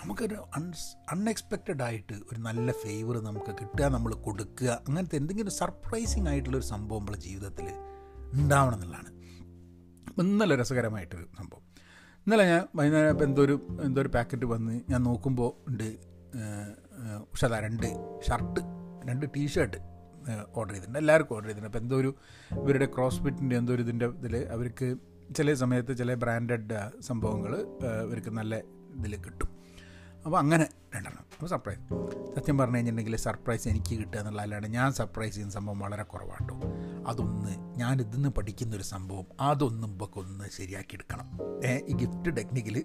നമുക്കൊരു 0.00 0.34
അൺസ് 0.56 1.10
അൺഎക്സ്പെക്റ്റഡ് 1.10 1.82
ആയിട്ട് 1.82 2.12
ഒരു 2.12 2.40
നല്ല 2.40 2.72
ഫേവർ 2.72 3.22
നമുക്ക് 3.22 3.52
കിട്ടുക 3.60 3.84
നമ്മൾ 3.84 4.14
കൊടുക്കുക 4.14 4.82
അങ്ങനത്തെ 4.88 5.16
എന്തെങ്കിലും 5.16 5.50
സർപ്രൈസിങ് 5.50 6.28
ആയിട്ടുള്ളൊരു 6.28 6.64
സംഭവം 6.64 6.98
നമ്മളെ 6.98 7.18
ജീവിതത്തിൽ 7.18 7.68
ഉണ്ടാവണം 8.32 8.74
എന്നുള്ളതാണ്. 8.74 9.10
ഇന്നലെ 10.20 10.56
രസകരമായിട്ടൊരു 10.56 11.28
സംഭവം. 11.38 11.67
ഇന്നലെ 12.28 12.44
ഞാൻ 12.48 12.62
വൈകുന്നേരം 12.78 13.22
എന്തോ 13.26 13.40
ഒരു 13.46 13.54
എന്തോ 13.84 13.98
ഒരു 14.02 14.10
പാക്കറ്റ് 14.14 14.46
വന്ന് 14.50 14.74
ഞാൻ 14.90 15.00
നോക്കുമ്പോൾ 15.08 15.48
ഉണ്ട് 15.68 15.86
ഉഷത 17.34 17.54
രണ്ട് 17.64 17.86
ഷർട്ട് 18.26 18.62
രണ്ട് 19.08 19.24
ടീഷർട്ട് 19.34 19.78
ഓർഡർ 20.58 20.72
ചെയ്തിട്ടുണ്ട്. 20.72 20.98
എല്ലാവർക്കും 21.02 21.34
ഓർഡർ 21.36 21.48
ചെയ്തിട്ടുണ്ട്. 21.48 21.70
അപ്പോൾ 21.70 21.84
എന്തോ 21.84 21.96
ഒരു 22.02 22.10
ഇവരുടെ 22.62 22.88
ക്രോസ് 22.94 23.20
ഫിറ്റിന്റെ 23.26 23.56
എന്തോ 23.60 23.72
ഒരു 23.76 23.84
ഇതിന്റെ 23.86 24.08
ഇതിൽ 24.18 24.36
അവർക്ക് 24.56 24.88
ചില 25.38 25.54
സമയത്ത് 25.62 25.96
ചില 26.00 26.14
ബ്രാൻഡഡ് 26.24 26.80
സംഭവങ്ങൾ 27.08 27.54
ഇവർക്ക് 28.04 28.34
നല്ല 28.40 28.58
ഇതിൽ 28.98 29.16
കിട്ടും. 29.26 29.48
അപ്പോൾ 30.24 30.38
അങ്ങനെ 30.42 30.66
രണ്ടെണ്ണം. 30.96 31.24
അപ്പോൾ 31.34 31.50
സർപ്രൈസ് 31.54 31.82
സത്യം 32.36 32.58
പറഞ്ഞു 32.62 32.78
കഴിഞ്ഞിട്ടുണ്ടെങ്കിൽ 32.78 33.16
സർപ്രൈസ് 33.28 33.66
എനിക്ക് 33.72 33.94
കിട്ടുക 34.02 34.18
എന്നുള്ളതല്ലാണ്ട് 34.22 34.70
ഞാൻ 34.78 34.88
സർപ്രൈസ് 35.00 35.34
ചെയ്യുന്ന 35.36 35.56
സംഭവം 35.58 35.80
വളരെ 35.86 36.06
കുറവാട്ടോ. 36.14 36.56
അതൊന്ന് 37.08 37.52
ഞാൻ 37.80 37.96
നിന്ന് 38.12 38.28
പഠിക്കുന്ന 38.28 38.76
ഒരു 38.76 38.86
സംഭവം 38.94 39.26
അതൊന്നും 39.40 39.92
ഒന്ന് 40.14 40.46
ശരിയാക്കി 40.58 40.94
എടുക്കണം 40.94 41.28
ഈ 41.90 41.94
ഗിഫ്റ്റ് 42.02 42.36
ടെക്നിക്കിൽ 42.36 42.76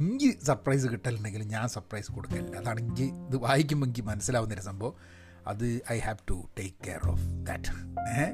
എനിക്ക് 0.00 0.30
സർപ്രൈസ് 0.44 0.86
കിട്ടലുണ്ടെങ്കിൽ 0.92 1.42
ഞാൻ 1.42 1.68
സർപ്രൈസ് 1.68 2.10
കൊടുക്കില്ല 2.12 2.56
അതാണ് 2.60 2.80
എനിക്ക് 2.80 3.06
ഇത് 3.28 3.36
വായിക്കുമ്പോൾ 3.36 3.86
എനിക്ക് 3.86 4.02
മനസ്സിലാവുന്നൊരു 4.02 4.64
സംഭവം. 4.70 4.94
അത് 5.46 5.64
I 5.94 5.98
have 5.98 6.22
to 6.30 6.36
take 6.58 6.76
care 6.86 7.02
of 7.12 7.24
that 7.48 7.72
ഏ 8.18 8.24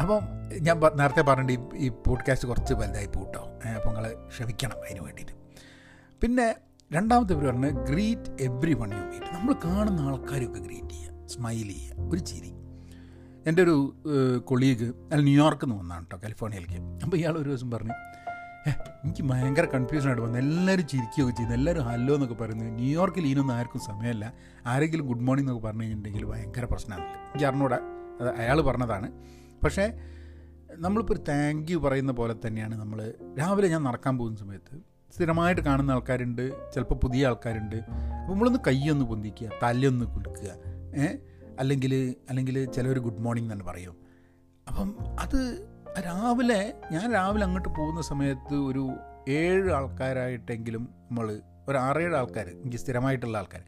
അപ്പം 0.00 0.22
ഞാൻ 0.66 0.76
നേരത്തെ 1.00 1.20
പറഞ്ഞിട്ട് 1.20 1.76
ഈ 1.76 1.88
പോഡ്കാസ്റ്റ് 2.06 2.48
കുറച്ച് 2.48 2.74
വലുതായി 2.74 3.06
പോട്ടോ. 3.06 3.42
അപ്പം 3.76 3.88
നിങ്ങൾ 3.88 4.06
ക്ഷമിക്കണം 4.28 4.78
അതിന് 4.86 5.00
വേണ്ടിയിട്ട് 5.06 5.34
പിന്നെ 6.22 6.46
രണ്ടാമത്തെ 6.90 7.34
പേര് 7.34 7.46
പറഞ്ഞ് 7.46 7.70
greet 7.90 8.30
every 8.40 8.74
one 8.74 8.90
you 8.98 9.02
meet 9.10 9.30
നമ്മൾ 9.34 9.52
കാണുന്ന 9.64 10.08
ആൾക്കാരെയൊക്കെ 10.08 10.60
ഗ്രീറ്റ് 10.60 10.94
ചെയ്യുക 10.94 11.26
സ്മൈൽ 11.26 11.68
ചെയ്യുക 11.72 12.08
ഒരു 12.12 12.20
ചിരി. 12.30 12.50
എന്റെ 13.46 13.62
ഒരു 13.62 13.96
കൊളീഗ് 14.44 14.84
അല്ല 14.84 15.22
ന്യൂയോർക്കിൽ 15.22 15.66
നിന്ന് 15.66 15.80
വന്നാണ് 15.82 16.02
കേട്ടോ 16.02 16.16
കാലിഫോർണിയയിലേക്ക്. 16.22 17.04
അപ്പോൾ 17.04 17.16
ഇയാൾ 17.16 17.38
ഒരു 17.38 17.48
ദിവസം 17.48 17.70
പറഞ്ഞു 17.70 17.92
ഏഹ് 18.68 18.76
എനിക്ക് 19.04 19.22
ഭയങ്കര 19.22 19.64
കൺഫ്യൂഷനായിട്ട് 19.64 20.22
വന്നു. 20.22 20.38
എല്ലാവരും 20.38 20.86
ചിരിക്കുകയൊക്കെ 20.86 21.36
ചെയ്യുന്നു 21.36 21.56
എല്ലാവരും 21.56 21.82
ഹലോ 21.82 22.14
എന്നൊക്കെ 22.14 22.34
പറയുന്നത് 22.34 22.74
ന്യൂയോർക്കിൽ 22.74 23.26
ഇതിനൊന്നും 23.26 23.54
ആർക്കും 23.54 23.80
സമയമല്ല. 23.80 24.32
ആരെങ്കിലും 24.66 25.06
ഗുഡ് 25.06 25.20
മോർണിംഗ് 25.20 25.50
എന്നൊക്കെ 25.50 25.68
പറഞ്ഞു 25.68 25.82
കഴിഞ്ഞിട്ടുണ്ടെങ്കിൽ 25.82 26.24
ഭയങ്കര 26.26 26.64
പ്രശ്നമാണ്. 26.64 27.04
എനിക്ക് 27.04 27.46
അറിഞ്ഞൂടെ. 27.46 27.78
അത് 28.20 28.28
അയാൾ 28.34 28.60
പറഞ്ഞതാണ്. 28.60 29.12
പക്ഷേ 29.64 29.98
നമ്മളിപ്പോൾ 30.72 31.14
ഒരു 31.14 31.20
താങ്ക് 31.20 31.72
യു 31.72 31.76
പറയുന്ന 31.76 32.12
പോലെ 32.12 32.34
തന്നെയാണ് 32.46 32.80
നമ്മൾ 32.80 33.14
രാവിലെ 33.38 33.68
ഞാൻ 33.68 33.82
നടക്കാൻ 33.82 34.18
പോകുന്ന 34.18 34.38
സമയത്ത് 34.38 34.74
സ്ഥിരമായിട്ട് 35.14 35.60
കാണുന്ന 35.60 35.90
ആൾക്കാരുണ്ട്. 35.90 36.72
ചിലപ്പോൾ 36.72 36.94
പുതിയ 36.94 37.26
ആൾക്കാരുണ്ട്. 37.26 37.76
അപ്പോൾ 37.76 38.32
നമ്മളൊന്ന് 38.32 38.58
കൈയൊന്ന് 38.66 39.04
പൊന്തിക്കുക 39.04 39.50
തലയൊന്ന് 39.62 40.04
കുലുക്കുക 40.04 40.50
ഏ? 40.96 41.31
അല്ലെങ്കിൽ 41.58 42.14
അല്ലെങ്കിൽ 42.28 42.64
ചിലവർ 42.64 42.98
ഗുഡ് 42.98 43.18
മോർണിംഗ് 43.18 43.52
തന്നെ 43.52 43.64
പറയും. 43.64 43.96
അപ്പം 44.68 44.96
അത് 45.20 45.68
രാവിലെ 46.00 46.74
ഞാൻ 46.92 47.12
രാവിലെ 47.12 47.44
അങ്ങോട്ട് 47.44 47.68
പോകുന്ന 47.68 48.02
സമയത്ത് 48.02 48.54
ഒരു 48.54 48.90
ഏഴ് 49.28 49.70
ആൾക്കാരായിട്ടെങ്കിലും 49.70 50.88
നമ്മൾ 51.10 51.40
ഒരു 51.68 51.76
ആറേഴ് 51.76 52.14
ആൾക്കാർ 52.14 52.48
എനിക്ക് 52.48 52.76
സ്ഥിരമായിട്ടുള്ള 52.76 53.38
ആൾക്കാർ 53.38 53.62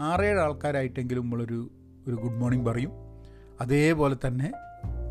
ആറേഴ് 0.00 0.38
ആൾക്കാരായിട്ടെങ്കിലും 0.38 1.22
നമ്മളൊരു 1.22 1.70
ഒരു 2.08 2.14
ഗുഡ് 2.16 2.36
മോർണിംഗ് 2.36 2.66
പറയും. 2.66 2.90
അതേപോലെ 3.60 4.16
തന്നെ 4.26 4.52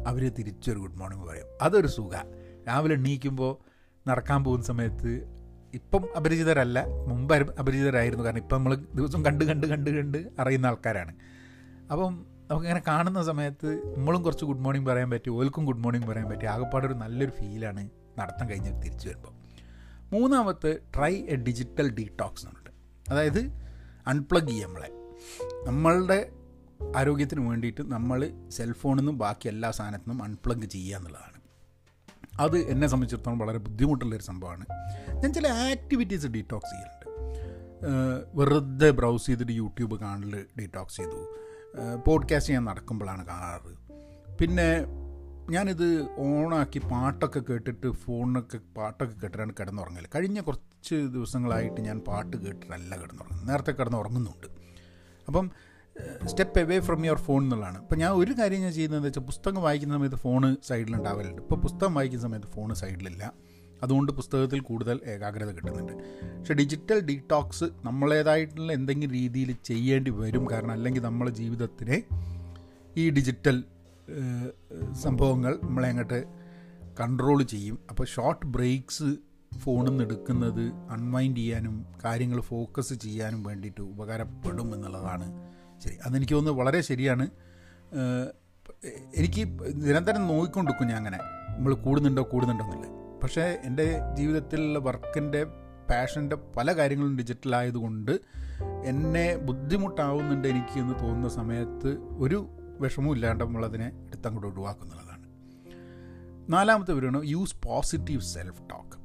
അവർ 0.07 0.29
തിരിച്ചൊരു 0.29 0.79
ഗുഡ് 0.79 0.95
മോർണിംഗ് 0.95 1.27
പറയും. 1.27 1.45
അതൊരു 1.61 1.87
സുഖ. 1.87 2.15
രാവിലെ 2.67 2.95
എണീക്കുമ്പോൾ 2.95 3.71
നടക്കാൻ 4.09 4.43
പോകുന്ന 4.43 4.65
സമയത്ത് 4.65 5.35
ഇപ്പം 5.73 6.07
അപരിചിതരല്ല. 6.17 6.85
മുമ്പ് 7.07 7.35
അപരിചിതരായിരുന്നു. 7.35 8.25
കാരണം 8.25 8.37
ഇപ്പം 8.37 8.57
നമ്മൾ 8.57 8.75
ദിവസം 8.75 9.25
കണ്ട് 9.25 9.45
കണ്ട് 9.45 9.67
കണ്ട് 9.67 9.89
കണ്ട് 9.89 10.27
അറിയുന്ന 10.39 10.65
ആൾക്കാരാണ്. 10.65 11.13
അപ്പം 11.91 12.25
നമുക്കിങ്ങനെ 12.49 12.81
കാണുന്ന 12.87 13.23
സമയത്ത് 13.23 13.97
നമ്മളും 13.97 14.23
കുറച്ച് 14.23 14.45
ഗുഡ് 14.45 14.59
മോർണിംഗ് 14.59 14.87
പറയാൻ 14.87 15.09
പറ്റി 15.09 15.29
ഓൽക്കും 15.29 15.65
ഗുഡ് 15.65 15.79
മോർണിംഗ് 15.79 16.07
പറയാൻ 16.07 16.29
പറ്റി. 16.29 16.45
ആകെപ്പാട് 16.45 16.85
ഒരു 16.87 16.93
നല്ലൊരു 16.93 17.31
ഫീലാണ് 17.31 17.89
നടത്തം 18.19 18.49
കഴിഞ്ഞ് 18.49 18.81
തിരിച്ചു 18.81 19.09
വരുമ്പോൾ 19.09 19.33
മൂന്നാമത്തെ 20.11 20.79
ട്രൈ 20.95 21.15
എ 21.15 21.35
ഡിജിറ്റൽ 21.35 21.91
ഡീടോക്സ് 21.95 22.45
എന്നുണ്ട് 22.45 22.69
അതായത് 23.11 23.51
അൺപ്ലഗ് 24.07 24.47
ചെയ്യുക 24.47 24.67
നമ്മളെ. 24.67 24.89
നമ്മളുടെ 25.67 26.31
ആരോഗ്യത്തിന് 26.95 27.49
വേണ്ടിയിട്ട് 27.49 27.91
നമ്മൾ 27.91 28.31
സെൽഫോണിൽ 28.49 28.99
നിന്നും 28.99 29.17
ബാക്കി 29.17 29.47
എല്ലാ 29.47 29.71
സാധനത്തിനും 29.71 30.23
അൺപ്ലഗ് 30.23 30.65
ചെയ്യുക 30.65 30.97
എന്നുള്ളതാണ്. 30.97 31.41
അത് 32.41 32.57
എന്നെ 32.57 32.87
സംബന്ധിച്ചിടത്തോളം 32.87 33.37
വളരെ 33.37 33.57
ബുദ്ധിമുട്ടുള്ളൊരു 33.57 34.23
സംഭവമാണ്. 34.23 34.65
ഞാൻ 35.13 35.33
ചില 35.33 35.47
ആക്ടിവിറ്റീസ് 35.47 36.27
ഡീടോക്സ് 36.27 36.71
ചെയ്യലുണ്ട്. 36.71 37.01
വെറുതെ 38.33 38.89
ബ്രൗസ് 38.89 39.25
ചെയ്തിട്ട് 39.25 39.51
യൂട്യൂബ് 39.51 39.99
കാണൽ 39.99 40.45
ഡീടോക്സ് 40.59 40.97
ചെയ്തു. 40.97 41.37
പോഡ്കാസ്റ്റ് 42.07 42.53
ഞാൻ 42.53 42.65
നടക്കുമ്പോഴാണ് 42.65 43.25
കാണാറ്. 43.25 43.75
പിന്നെ 44.41 44.85
ഞാനിത് 45.49 46.07
ഓണാക്കി 46.17 46.79
പാട്ടൊക്കെ 46.79 47.39
കേട്ടിട്ട് 47.39 47.91
ഫോണിനൊക്കെ 47.91 48.57
പാട്ടൊക്കെ 48.77 49.15
കേട്ടിട്ടാണ് 49.21 49.53
കിടന്നുറങ്ങൽ 49.59 50.05
കഴിഞ്ഞ 50.15 50.41
കുറച്ച് 50.41 50.95
ദിവസങ്ങളായിട്ട് 50.95 51.81
ഞാൻ 51.81 51.99
പാട്ട് 51.99 52.37
കേട്ടിട്ടല്ല 52.37 53.01
കിടന്നുറങ്ങുന്നത്. 53.01 53.49
നേരത്തെ 53.49 53.71
കിടന്നുറങ്ങുന്നുണ്ട്. 53.71 54.47
അപ്പം 55.27 55.51
step 56.25 56.59
away 56.59 56.79
from 56.79 57.05
your 57.05 57.17
phone 57.17 57.43
എന്നുള്ളതാണ്. 57.43 57.77
അപ്പോൾ 57.77 57.95
ഞാൻ 57.95 58.11
ഒരു 58.11 58.31
കാര്യം 58.39 58.61
ഞാൻ 58.61 58.71
ചെയ്യുന്നത് 58.71 59.05
വെച്ചാൽ 59.05 59.21
പുസ്തകം 59.21 59.61
വായിക്കുന്ന 59.61 59.93
സമയത്ത് 59.93 60.15
ഫോണ് 60.15 60.55
സൈഡിലുണ്ടാവലുണ്ട് 60.63 61.41
ഇപ്പോൾ 61.41 61.55
പുസ്തകം 61.55 61.93
വായിക്കുന്ന 61.93 62.21
സമയത്ത് 62.21 62.47
ഫോണ് 62.47 62.73
സൈഡിലില്ല 62.73 63.33
അതുകൊണ്ട് 63.83 64.11
പുസ്തകത്തിൽ 64.11 64.59
കൂടുതൽ 64.59 64.99
ഏകാഗ്രത 65.05 65.51
കിട്ടുന്നുണ്ട്. 65.51 65.93
പക്ഷേ 66.39 66.53
ഡിജിറ്റൽ 66.53 66.99
ഡീടോക്സ് 66.99 67.63
നമ്മളേതായിട്ടുള്ള 67.63 68.73
എന്തെങ്കിലും 68.73 69.13
രീതിയിൽ 69.13 69.55
ചെയ്യേണ്ടി 69.63 70.11
വരും 70.11 70.49
കാരണം 70.51 70.71
അല്ലെങ്കിൽ 70.71 71.01
നമ്മളെ 71.01 71.31
ജീവിതത്തിനെ 71.31 72.03
ഈ 72.97 73.09
ഡിജിറ്റൽ 73.09 73.63
സംഭവങ്ങൾ 74.91 75.59
നമ്മളെ 75.63 75.89
അങ്ങോട്ട് 75.89 76.23
കൺട്രോൾ 76.99 77.43
ചെയ്യും. 77.43 77.79
അപ്പോൾ 77.89 78.07
ഷോർട്ട് 78.07 78.45
ബ്രേക്സ് 78.45 79.15
ഫോണിൽ 79.57 79.89
നിന്ന് 79.89 80.03
എടുക്കുന്നത് 80.03 80.71
അൺവൈൻഡ് 80.89 81.37
ചെയ്യാനും 81.37 81.85
കാര്യങ്ങൾ 82.05 82.41
ഫോക്കസ് 82.41 82.93
ചെയ്യാനും 82.93 83.43
വേണ്ടിയിട്ട് 83.43 83.81
ഉപകാരപ്പെടും 83.81 84.75
എന്നുള്ളതാണ് 84.75 85.27
ശരി. 85.83 85.97
അതെനിക്ക് 86.05 86.33
തോന്നുന്നു 86.33 86.59
വളരെ 86.59 86.81
ശരിയാണ്. 86.81 87.27
എനിക്ക് 89.15 89.41
നിരന്തരം 89.75 90.27
നോക്കിക്കൊണ്ടിരിക്കും 90.27 90.87
ഞാൻ 90.87 90.97
അങ്ങനെ 90.97 91.17
നമ്മൾ 91.49 91.73
കൂടുന്നുണ്ടോ 91.73 92.23
കൂടുന്നുണ്ടോ 92.31 92.65
എന്നില്ല 92.65 93.00
പക്ഷേ 93.23 93.61
എന്റെ 93.63 93.99
ജീവിതത്തിലുള്ള 94.13 94.79
വർക്കിന്റെ 94.79 95.43
പാഷന്റെ 95.89 96.35
പല 96.35 96.71
കാര്യങ്ങളും 96.71 97.17
ഡിജിറ്റലായതുകൊണ്ട് 97.17 98.11
എന്നെ 98.85 99.37
ബുദ്ധിമുട്ടാവുന്നുണ്ട് 99.37 100.47
എനിക്ക് 100.47 100.79
എന്ന് 100.79 100.99
തോന്നുന്ന 100.99 101.29
സമയത്ത് 101.29 101.97
ഒരു 102.17 102.49
വിഷമവും 102.79 103.13
ഇല്ലാണ്ട് 103.13 103.43
നമ്മളതിനെ 103.43 103.87
എടുത്തങ്ങോട്ട് 104.07 104.47
ഒഴിവാക്കുന്നുള്ളതാണ് 104.47 105.11
നാലാമത്തെ 106.53 106.93
വരുവാണ് 106.93 107.21
യൂസ് 107.25 107.55
പോസിറ്റീവ് 107.65 108.21
സെൽഫ് 108.21 108.61
ടോക്ക് 108.61 109.01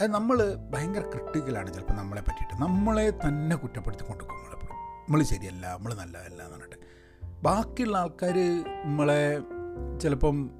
അത് 0.00 0.10
നമ്മൾ 0.10 0.54
ഭയങ്കര 0.70 1.00
ക്രിട്ടിക്കലാണ് 1.00 1.74
ചിലപ്പോൾ 1.74 1.92
നമ്മളെ 1.92 2.20
പറ്റിയിട്ട്. 2.20 2.62
നമ്മളെ 2.62 3.10
തന്നെ 3.10 3.56
കുറ്റപ്പെടുത്തി 3.56 4.04
കൊണ്ടുപോകും 4.04 4.36
നമ്മളെപ്പോഴും. 4.36 4.76
നമ്മൾ 4.76 5.22
ശരിയല്ല 5.22 5.74
നമ്മൾ 5.74 5.94
നല്ലതല്ല 5.94 6.42
എന്ന് 6.42 6.58
പറഞ്ഞിട്ട്. 6.58 6.76
ബാക്കിയുള്ള 7.42 7.98
ആൾക്കാർ 7.98 8.34
നമ്മളെ 8.84 9.40
ചിലപ്പം 10.00 10.50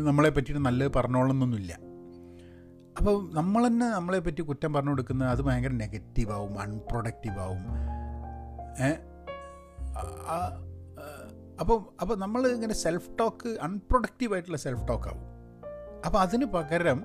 നമ്മളെ 0.00 0.28
പറ്റിയിട്ട് 0.28 0.64
നല്ലത് 0.64 0.92
പറഞ്ഞോളണമെന്നൊന്നുമില്ല 0.92 1.72
അപ്പോൾ 2.98 3.32
നമ്മൾ 3.32 3.66
തന്നെ 3.66 3.86
നമ്മളെ 3.88 4.18
പറ്റി 4.18 4.42
കുറ്റം 4.42 4.72
പറഞ്ഞു 4.72 4.90
കൊടുക്കുന്നത് 4.90 5.28
അത് 5.28 5.42
ഭയങ്കര 5.42 5.70
നെഗറ്റീവാവും 5.72 6.60
അൺപ്രൊഡക്റ്റീവാവും 6.62 7.64
അപ്പോൾ 11.60 11.78
അപ്പോൾ 12.02 12.16
നമ്മൾ 12.16 12.48
ഇങ്ങനെ 12.48 12.74
സെൽഫ് 12.74 13.10
ടോക്ക് 13.18 13.48
അൺപ്രൊഡക്റ്റീവായിട്ടുള്ള 13.62 14.56
സെൽഫ് 14.56 14.88
ടോക്കാവും 14.88 15.24
അപ്പോൾ 16.06 16.18
അതിന് 16.18 16.44
പകരം 16.52 17.00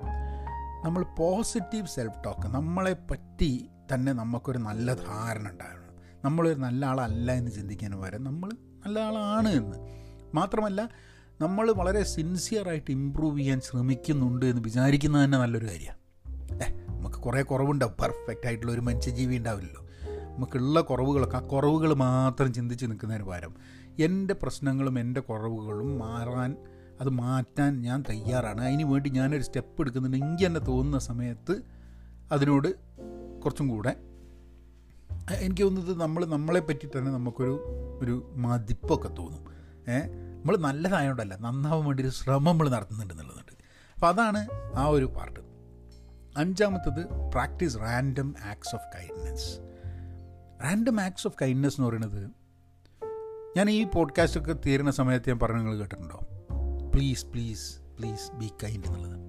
നമ്മൾ 0.84 1.04
പോസിറ്റീവ് 1.18 1.88
സെൽഫ് 1.88 2.24
ടോക്ക് 2.26 2.48
നമ്മളെ 2.48 2.94
പറ്റി 3.12 3.52
തന്നെ 3.94 4.14
നമുക്കൊരു 4.14 4.58
നല്ല 4.58 4.94
ധാരണ 5.04 5.50
ഉണ്ടാകണം 5.50 5.82
നമ്മളൊരു 6.24 6.60
നല്ല 6.60 6.86
ആളല്ല 6.86 7.32
എന്ന് 7.32 7.52
ചിന്തിക്കാൻ 7.52 8.00
പകരം 8.00 8.24
നമ്മൾ 8.24 8.50
നല്ല 8.86 9.00
ആളാണ് 9.00 9.50
എന്ന്. 9.50 9.78
മാത്രമല്ല 10.34 10.82
നമ്മൾ 11.42 11.72
വളരെ 11.72 12.04
സിൻസിയറായിട്ട് 12.04 12.92
ഇമ്പ്രൂവ് 12.92 13.40
ചെയ്യാൻ 13.40 13.62
ശ്രമിക്കുന്നുണ്ട് 13.62 14.46
എന്ന് 14.46 14.62
വിചാരിക്കുന്നത് 14.62 15.24
തന്നെ 15.24 15.38
നല്ലൊരു 15.38 15.66
കാര്യമാണ്. 15.66 15.98
ഏ 16.64 16.96
നമുക്ക് 16.96 17.16
കുറേ 17.16 17.42
കുറവുണ്ടാവും. 17.42 17.94
പെർഫെക്റ്റ് 18.02 18.48
ആയിട്ടുള്ള 18.48 18.72
ഒരു 18.72 18.82
മനുഷ്യജീവി 18.82 19.38
ഉണ്ടാവില്ലല്ലോ. 19.38 19.82
നമുക്കുള്ള 20.36 20.82
കുറവുകളൊക്കെ 20.82 21.38
ആ 21.38 21.40
കുറവുകൾ 21.40 21.94
മാത്രം 21.94 22.54
ചിന്തിച്ച് 22.54 22.86
നിൽക്കുന്നതിന് 22.86 23.24
പകരം 23.24 23.56
എന്റെ 24.00 24.34
പ്രശ്നങ്ങളും 24.34 25.00
എന്റെ 25.00 25.22
കുറവുകളും 25.22 26.00
മാറാൻ 26.00 26.56
അത് 27.02 27.10
മാറ്റാൻ 27.10 27.82
ഞാൻ 27.82 28.04
തയ്യാറാണ്. 28.10 28.62
അതിന് 28.62 28.84
വേണ്ടി 28.84 29.10
ഞാനൊരു 29.10 29.44
സ്റ്റെപ്പ് 29.44 29.82
എടുക്കുന്നുണ്ട്. 29.82 30.18
എനിക്ക് 30.18 30.46
തന്നെ 30.46 30.60
തോന്നുന്ന 30.60 31.00
സമയത്ത് 31.00 31.62
അതിനോട് 32.32 32.76
കുറച്ചും 33.44 33.68
കൂടെ 33.68 33.96
എനിക്ക് 35.32 35.62
തോന്നുന്നത് 35.62 36.02
നമ്മൾ 36.02 36.26
നമ്മളെ 36.26 36.60
പറ്റി 36.60 36.86
തന്നെ 36.86 37.12
നമുക്കൊരു 37.12 37.66
ഒരു 38.02 38.32
മതിപ്പൊക്കെ 38.36 39.08
തോന്നും. 39.08 39.42
ഏ 39.94 40.25
നമ്മൾ 40.46 40.58
നല്ലതായതുകൊണ്ടല്ല 40.58 41.36
നന്നാവാൻ 41.36 41.86
വേണ്ടി 41.86 42.04
ഒരു 42.04 42.10
ശ്രമം 42.10 42.44
നമ്മൾ 42.44 42.70
നടത്തുന്നുണ്ട് 42.70 43.14
എന്നുള്ളതുണ്ട് 43.14 43.52
അപ്പോൾ 43.94 44.08
അതാണ് 44.08 44.48
ആ 44.76 44.88
ഒരു 44.88 45.06
പാർട്ട്. 45.06 45.40
അഞ്ചാമത്തത് 46.38 47.32
practice 47.32 47.78
random 47.78 48.36
acts 48.46 48.76
of 48.76 48.98
kindness. 48.98 49.60
Random 50.64 51.02
acts 51.02 51.28
of 51.28 51.36
kindness 51.42 51.82
എന്ന് 51.82 51.90
പറയുന്നത് 51.90 52.32
ഞാൻ 53.58 53.70
ഈ 53.70 53.84
പോഡ്കാസ്റ്റൊക്കെ 53.84 54.56
തീരുന്ന 54.66 54.92
സമയത്ത് 54.92 55.30
ഞാൻ 55.30 55.40
പറഞ്ഞു 55.40 55.58
നിങ്ങൾ 55.58 55.78
കേട്ടിട്ടുണ്ടോ? 55.78 56.20
Please 56.96 57.26
please 57.26 57.80
please 58.00 58.32
be 58.32 58.52
kind 58.64 58.86
എന്നുള്ളത്. 58.86 59.20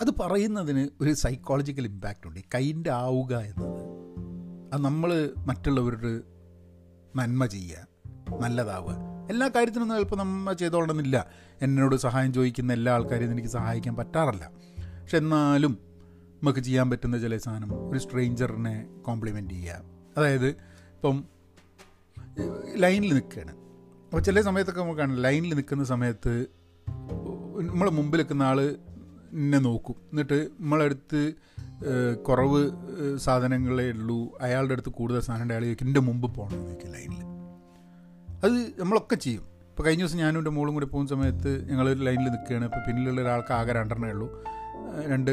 അത് 0.00 0.10
പറയുന്നതിന് 0.20 0.88
ഒരു 1.00 1.14
സൈക്കോളജിക്കൽ 1.14 1.84
ഇമ്പാക്റ്റ് 1.84 2.28
ഉണ്ട്. 2.28 2.40
ഈ 2.40 2.42
കൈൻഡ് 2.54 2.88
ആവുക 2.88 3.38
എന്നത്. 3.38 3.82
അത് 4.72 4.84
നമ്മൾ 4.84 5.30
മറ്റുള്ളവരുടെ 5.46 6.20
നന്മ 7.16 7.46
ചെയ്യുക 7.46 7.86
നല്ലതാവുക. 8.40 9.07
എല്ലാ 9.30 9.48
കാര്യത്തിനൊന്നും 9.48 9.98
ചിലപ്പോൾ 9.98 10.16
നമ്മൾ 10.16 10.52
ചെയ്തോളണമെന്നില്ല. 10.52 11.26
എന്നോട് 11.62 11.96
സഹായം 11.96 12.32
ചോദിക്കുന്ന 12.32 12.72
എല്ലാ 12.72 12.92
ആൾക്കാരെയും 12.92 13.32
എനിക്ക് 13.32 13.48
സഹായിക്കാൻ 13.48 13.96
പറ്റാറില്ല. 13.96 14.50
പക്ഷെ 15.02 15.16
എന്നാലും 15.16 15.78
നമുക്ക് 16.42 16.60
ചെയ്യാൻ 16.60 16.90
പറ്റുന്ന 16.90 17.18
ചില 17.18 17.36
സാധനം 17.36 17.90
ഒരു 17.90 17.98
സ്ട്രേഞ്ചറിനെ 17.98 18.86
കോംപ്ലിമെന്റ് 19.06 19.54
ചെയ്യുക. 19.54 19.80
അതായത് 20.16 20.46
ഇപ്പം 20.46 21.24
ലൈനിൽ 22.76 23.12
നിൽക്കുകയാണ്. 23.12 23.52
അപ്പോൾ 24.04 24.20
ചില 24.22 24.40
സമയത്തൊക്കെ 24.40 24.80
നമുക്ക് 24.80 25.00
കാണാം 25.00 25.16
ലൈനിൽ 25.16 25.54
നിൽക്കുന്ന 25.54 25.84
സമയത്ത് 25.84 26.46
നമ്മളെ 27.60 27.90
മുമ്പിൽ 27.90 28.18
നിൽക്കുന്ന 28.18 28.42
ആൾ 28.42 28.60
എന്നെ 28.60 29.58
നോക്കും. 29.58 29.96
എന്നിട്ട് 30.10 30.48
നമ്മളടുത്ത് 30.60 31.32
കുറവ് 32.26 32.62
സാധനങ്ങളേ 33.16 33.90
ഉള്ളൂ. 33.90 34.38
അയാളുടെ 34.40 34.72
അടുത്ത് 34.72 34.88
കൂടുതൽ 34.88 35.20
സാധനം 35.20 35.50
അയാൾ 35.50 35.62
ചോദിക്കും 35.62 35.86
എന്റെ 35.86 36.00
മുമ്പ് 36.00 36.34
പോകണം 36.34 36.64
ചോദിക്കും 36.64 36.92
ലൈനിൽ. 36.92 37.37
അത് 38.44 38.80
നമ്മളൊക്കെ 38.80 39.14
ചെയ്യും. 39.14 39.44
ഇപ്പോൾ 39.68 39.82
കഴിഞ്ഞ 39.82 40.02
ദിവസം 40.02 40.18
ഞാനും 40.18 40.38
എന്റെ 40.38 40.50
മോളും 40.50 40.74
കൂടി 40.74 40.86
പോകുന്ന 40.86 41.10
സമയത്ത് 41.10 41.70
ഞങ്ങൾ 41.70 41.88
ഒരു 41.88 42.00
ലൈനിൽ 42.00 42.24
നിൽക്കുകയാണ്. 42.24 42.64
ഇപ്പോൾ 42.64 42.86
പിന്നിലുള്ള 42.86 43.20
ഒരാൾക്ക് 43.20 43.52
ആകെ 43.52 43.72
രണ്ടെണ്ണേ 43.72 44.08
ഉള്ളൂ. 44.08 44.44
രണ്ട് 45.06 45.30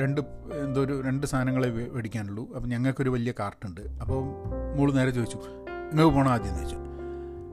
രണ്ട് 0.00 0.20
എന്തോ 0.64 0.80
ഒരു 0.80 1.02
രണ്ട് 1.06 1.26
സാധനങ്ങളെ 1.26 1.70
മേടിക്കാനുള്ളൂ. 1.70 2.54
അപ്പം 2.54 2.68
ഞങ്ങൾക്കൊരു 2.68 3.10
വലിയ 3.10 3.32
കാർട്ടുണ്ട്. 3.40 3.80
അപ്പോൾ 3.80 4.20
മോൾ 4.76 4.92
നേരെ 4.92 5.10
ചോദിച്ചു 5.10 5.36
നിങ്ങൾക്ക് 5.36 6.14
പോകണം 6.14 6.32
ആദ്യം? 6.32 6.54
ചോദിച്ചു. 6.54 6.76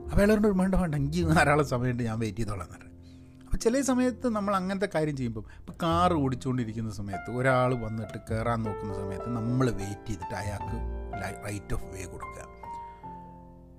അപ്പോൾ 0.04 0.16
അയാളോട് 0.16 0.48
വേണ്ട 0.48 0.74
വേണ്ട. 0.74 0.94
എനിക്ക് 0.94 1.28
ധാരാളം 1.28 1.66
സമയമുണ്ട്. 1.66 2.02
ഞാൻ 2.02 2.18
വെയിറ്റ് 2.18 2.38
ചെയ്തോളാം. 2.38 2.68
എന്ന് 2.68 2.86
അപ്പോൾ 3.44 3.56
ചില 3.56 3.80
സമയത്ത് 3.80 4.28
നമ്മൾ 4.28 4.56
അങ്ങനത്തെ 4.56 4.88
കാര്യം 4.94 5.16
ചെയ്യുമ്പം 5.16 5.44
ഇപ്പോൾ 5.58 5.72
കാർ 5.82 6.12
ഓടിച്ചുകൊണ്ടിരിക്കുന്ന 6.14 6.90
സമയത്ത് 6.90 7.30
ഒരാൾ 7.36 7.74
വന്നിട്ട് 7.74 8.18
കയറാൻ 8.30 8.62
നോക്കുന്ന 8.62 8.94
സമയത്ത് 8.94 9.28
നമ്മൾ 9.36 9.70
വെയിറ്റ് 9.70 10.06
ചെയ്തിട്ട് 10.06 10.34
അയാൾക്ക് 10.34 10.78
റൈറ്റ് 11.46 11.74
ഓഫ് 11.74 11.84
വേ 11.84 12.04
കൊടുക്കുക. 12.04 12.57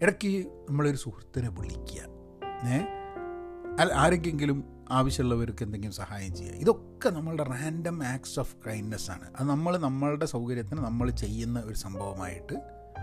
ഇടയ്ക്ക് 0.02 0.48
നമ്മളൊരു 0.70 0.98
സുഹൃത്തിനെ 0.98 1.50
വിളിക്കുക. 1.50 2.02
ഏ? 2.68 2.80
ആരെങ്കിലും 3.94 4.86
ആവശ്യമുള്ളവർക്ക് 4.90 5.64
എന്തെങ്കിലും 5.64 5.94
സഹായം 5.94 6.36
ചെയ്യുക. 6.36 6.56
ഇതൊക്കെ 6.56 7.10
നമ്മളുടെ 7.10 7.44
റാൻഡം 7.44 8.04
ആക്ട്സ് 8.04 8.40
ഓഫ് 8.40 8.56
കൈൻഡ്നെസ് 8.68 9.12
ആണ്. 9.12 9.32
അത് 9.40 9.50
നമ്മൾ 9.50 9.78
നമ്മളുടെ 9.78 10.26
സൗകര്യത്തിന് 10.26 10.80
നമ്മൾ 10.80 11.10
ചെയ്യുന്ന 11.10 11.60
ഒരു 11.60 11.74
സംഭവമായിട്ട് 11.74 12.54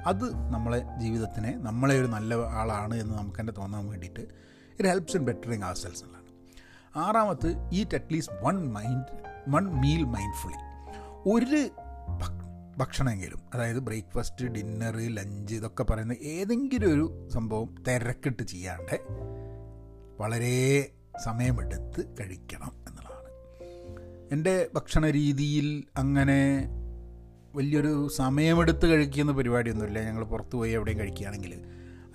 അത് 0.07 0.35
നമ്മളെ 0.35 0.85
ജീവിതത്തിനെ 0.99 1.55
നമ്മളെ 1.57 2.01
ഒരു 2.01 2.07
നല്ല 2.07 2.35
ആളാണ് 2.35 2.95
എന്ന് 2.95 3.15
നമുക്ക് 3.15 3.41
തന്നെ 3.41 3.53
തോന്നാൻ 3.53 3.87
വേണ്ടിയിട്ട് 3.87 4.21
it 4.73 4.89
helps 4.89 5.17
in 5.17 5.25
bettering 5.25 5.63
our 5.63 5.75
selves 5.77 6.05
എന്നുള്ളതാണ് 6.05 6.27
ആറാമത്ത് 6.97 7.71
eat 7.73 7.97
at least 7.97 8.45
one 8.45 8.73
mind 8.73 9.05
one 9.49 9.81
meal 9.81 10.05
mindfully 10.05 10.57
ഒരു 11.29 11.71
ഭക്ഷണമെങ്കിലും 12.79 13.41
അതായത് 13.55 13.79
ബ്രേക്ക്ഫാസ്റ്റ് 13.79 14.45
ഡിന്നർ 14.45 14.97
ലഞ്ച് 14.97 15.55
ഇതൊക്കെ 15.55 15.83
പറയുന്ന 15.83 16.13
ഏതെങ്കിലും 16.13 16.95
ഒരു 16.95 17.29
സംഭവം 17.29 17.75
തിരക്കിട്ട് 17.89 18.43
ചെയ്യാണ്ട് 18.43 19.01
വളരെ 20.21 20.91
സമയമെടുത്ത് 21.25 22.17
കഴിക്കണം 22.21 22.73
എന്നുള്ളതാണ്. 22.89 23.31
എന്റെ 24.33 24.69
ഭക്ഷണ 24.75 25.11
രീതിയിൽ 25.11 25.85
അങ്ങനെ 25.97 26.69
വലിയൊരു 27.55 28.09
സമയമെടുത്ത് 28.09 28.87
കഴിക്കുന്ന 28.87 29.33
പരിപാടിയൊന്നുമില്ല. 29.33 30.01
ഞങ്ങൾ 30.01 30.25
പുറത്ത് 30.25 30.53
പോയി 30.53 30.73
എവിടെയും 30.73 30.99
കഴിക്കുകയാണെങ്കിൽ. 30.99 31.55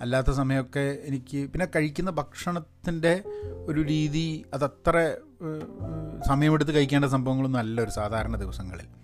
അല്ലാത്ത 0.00 0.30
സമയമൊക്കെ 0.30 0.98
എനിക്ക് 1.04 1.50
പിന്നെ 1.50 1.66
കഴിക്കുന്ന 1.76 2.10
ഭക്ഷണത്തിന്റെ 2.10 3.22
ഒരു 3.66 3.82
രീതി 3.82 4.44
അതത്ര 4.54 5.16
സമയമെടുത്ത് 6.26 6.72
കഴിക്കേണ്ട 6.72 7.04
സംഭവങ്ങളൊന്നും 7.04 7.58
അല്ല 7.58 7.80
ഒരു 7.80 7.90
സാധാരണ 7.90 8.36
ദിവസങ്ങളിൽ. 8.36 9.01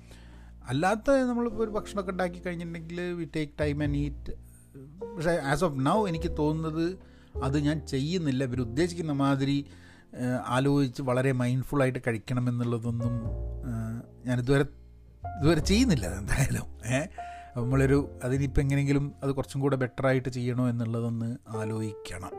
അല്ലാത്ത 0.68 1.10
നമ്മളിപ്പോൾ 1.10 1.64
ഒരു 1.64 1.70
ഭക്ഷണമൊക്കെ 1.70 2.10
ഉണ്ടാക്കി 2.10 2.38
കഴിഞ്ഞിട്ടുണ്ടെങ്കിൽ 2.38 3.00
we 3.00 3.28
take 3.36 3.52
time 3.60 3.82
and 3.82 3.96
eat 3.96 4.32
പക്ഷേ 5.16 5.30
ആസ് 5.30 5.64
ഓഫ് 5.64 5.76
നൗ 5.80 6.06
എനിക്ക് 6.08 6.36
തോന്നുന്നത് 6.38 6.98
അത് 7.42 7.58
ഞാൻ 7.58 7.86
ചെയ്യുന്നില്ല. 7.86 8.44
ഇവർ 8.44 8.60
ഉദ്ദേശിക്കുന്ന 8.60 9.12
മാതിരി 9.12 9.66
ആലോചിച്ച് 10.46 11.02
വളരെ 11.02 11.32
മൈൻഡ്ഫുള്ളായിട്ട് 11.32 11.98
കഴിക്കണമെന്നുള്ളതൊന്നും 12.06 13.14
ഞാൻ 14.26 14.38
ഇതുവരെ 14.38 14.66
ഇതുവരെ 15.40 15.60
ചെയ്യുന്നില്ല 15.60 16.06
എന്തായാലും. 16.18 16.66
ഏഹ് 16.86 17.08
നമ്മളൊരു 17.56 18.18
അതിനിപ്പോൾ 18.24 18.60
എങ്ങനെയെങ്കിലും 18.60 19.12
അത് 19.22 19.30
കുറച്ചും 19.32 19.60
കൂടെ 19.60 19.76
ബെറ്ററായിട്ട് 19.76 20.28
ചെയ്യണോ 20.28 20.68
എന്നുള്ളതൊന്ന് 20.68 21.36
ആലോചിക്കണം. 21.48 22.34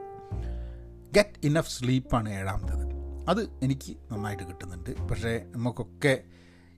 ഗെറ്റ് 1.15 1.45
ഇനഫ് 1.47 1.69
സ്ലീപ്പാണ് 1.69 2.29
ഏഴാമത്തത്. 2.29 2.85
അത് 3.29 3.41
എനിക്ക് 3.63 3.97
നന്നായിട്ട് 4.11 4.43
കിട്ടുന്നുണ്ട്. 4.43 4.91
പക്ഷേ 5.07 5.45
നമുക്കൊക്കെ 5.55 6.23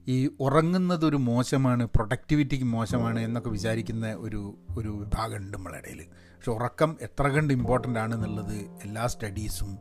ഈ 0.08 0.30
ഉറങ്ങുന്നത് 0.40 1.04
ഒരു 1.06 1.16
മോശമാണ് 1.16 1.86
പ്രൊഡക്ടിവിറ്റിക്ക് 1.86 2.64
മോശമാണ് 2.64 3.20
എന്നൊക്കെ 3.20 3.50
വിചാരിക്കുന്ന 3.50 4.14
ഒരു 4.14 4.58
ഒരു 4.76 4.88
വിഭാഗമുണ്ട് 4.88 5.56
നമ്മളെ 5.56 5.78
ഇടയിൽ 5.78 6.06
പക്ഷെ 6.14 6.50
ഉറക്കം 6.50 6.96
എത്ര 7.00 7.28
കണ്ട് 7.28 7.54
ഇമ്പോർട്ടന്റ് 7.54 7.98
ആണ് 7.98 8.14
എന്നുള്ളത് 8.14 8.54
എല്ലാ 8.54 9.06
സ്റ്റഡീസും 9.06 9.78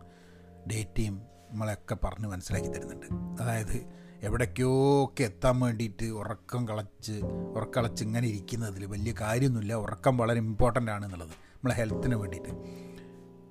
ഡേറ്റയും 0.71 1.21
നമ്മളെയൊക്കെ 1.51 1.97
പറഞ്ഞ് 2.03 2.27
മനസ്സിലാക്കി 2.27 2.67
തരുന്നുണ്ട്. 2.67 3.05
അതായത് 3.41 3.85
എവിടേക്കോ 4.21 5.05
ഒക്കെ 5.05 5.23
എത്താൻ 5.23 5.59
വേണ്ടിയിട്ട് 5.59 6.05
ഉറക്കം 6.05 6.67
കളച്ച് 6.67 7.11
ഉറക്കളച്ച് 7.55 8.03
ഇങ്ങനെ 8.03 8.27
ഇരിക്കുന്നതിൽ 8.27 8.85
വലിയ 8.85 9.13
കാര്യമൊന്നുമില്ല. 9.21 9.73
ഉറക്കം 9.73 10.17
വളരെ 10.17 10.39
ഇമ്പോർട്ടന്റ് 10.39 10.91
ആണ് 10.91 11.05
എന്നുള്ളത് 11.05 11.29
നമ്മളെ 11.29 11.75
ഹെൽത്തിന് 11.75 12.15
വേണ്ടിയിട്ട്. 12.15 12.49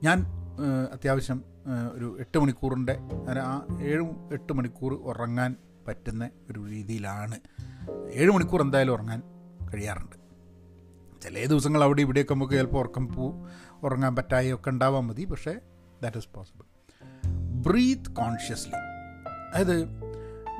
ഞാൻ 0.02 0.26
അത്യാവശ്യം 0.92 1.44
ഒരു 1.92 2.16
എട്ട് 2.20 2.38
മണിക്കൂറിന്റെ 2.38 2.98
ആ 3.40 3.66
ഏഴ് 3.80 4.04
എട്ട് 4.32 4.52
മണിക്കൂർ 4.52 4.94
ഉറങ്ങാൻ 4.94 5.56
പറ്റുന്ന 5.88 6.30
ഒരു 6.50 6.60
രീതിയിലാണ്. 6.68 7.36
ഏഴ് 8.12 8.30
മണിക്കൂർ 8.30 8.62
എന്തായാലും 8.62 8.92
ഉറങ്ങാൻ 8.92 9.22
കഴിയാറുണ്ട്. 9.74 10.16
ചില 11.22 11.44
ദിവസങ്ങൾ 11.46 11.82
അവിടെ 11.84 12.00
ഇവിടെയൊക്കെ 12.00 12.34
നമുക്ക് 12.34 12.52
ചിലപ്പോൾ 12.52 12.78
ഉറക്കം 12.78 13.06
പോ 13.14 13.24
ഉറങ്ങാൻ 13.82 14.16
പറ്റായി 14.16 14.52
ഒക്കെ 14.52 14.70
ഉണ്ടാവാൻ 14.70 15.06
മതി. 15.06 15.24
പക്ഷേ 15.24 15.54
that 16.02 16.16
is 16.16 16.28
possible 16.34 16.66
breathe 17.66 18.10
consciously 18.10 18.78
അതായത് 19.54 19.76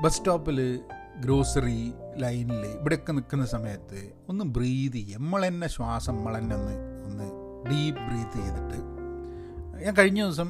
ബസ് 0.02 0.16
സ്റ്റോപ്പിൽ 0.16 0.80
ഗ്രോസറി 1.20 1.92
ലൈനിൽ 2.16 2.66
ഇവിടെയൊക്കെ 2.66 3.12
നിൽക്കുന്ന 3.12 3.46
സമയത്ത് 3.46 4.12
ഒന്ന് 4.28 4.44
ബ്രീത്ത് 4.44 4.96
ചെയ്യുക. 4.96 5.18
നമ്മൾ 5.18 5.46
തന്നെ 5.46 5.68
ശ്വാസം 5.68 6.14
നമ്മൾ 6.16 6.38
തന്നെ 6.38 6.56
ഒന്ന് 6.56 6.74
ഒന്ന് 7.06 7.26
ഡീപ്പ് 7.70 8.02
ബ്രീത്ത് 8.08 8.36
ചെയ്തിട്ട്. 8.38 8.78
ഞാൻ 9.84 9.94
കഴിഞ്ഞ 9.96 10.20
ദിവസം 10.24 10.48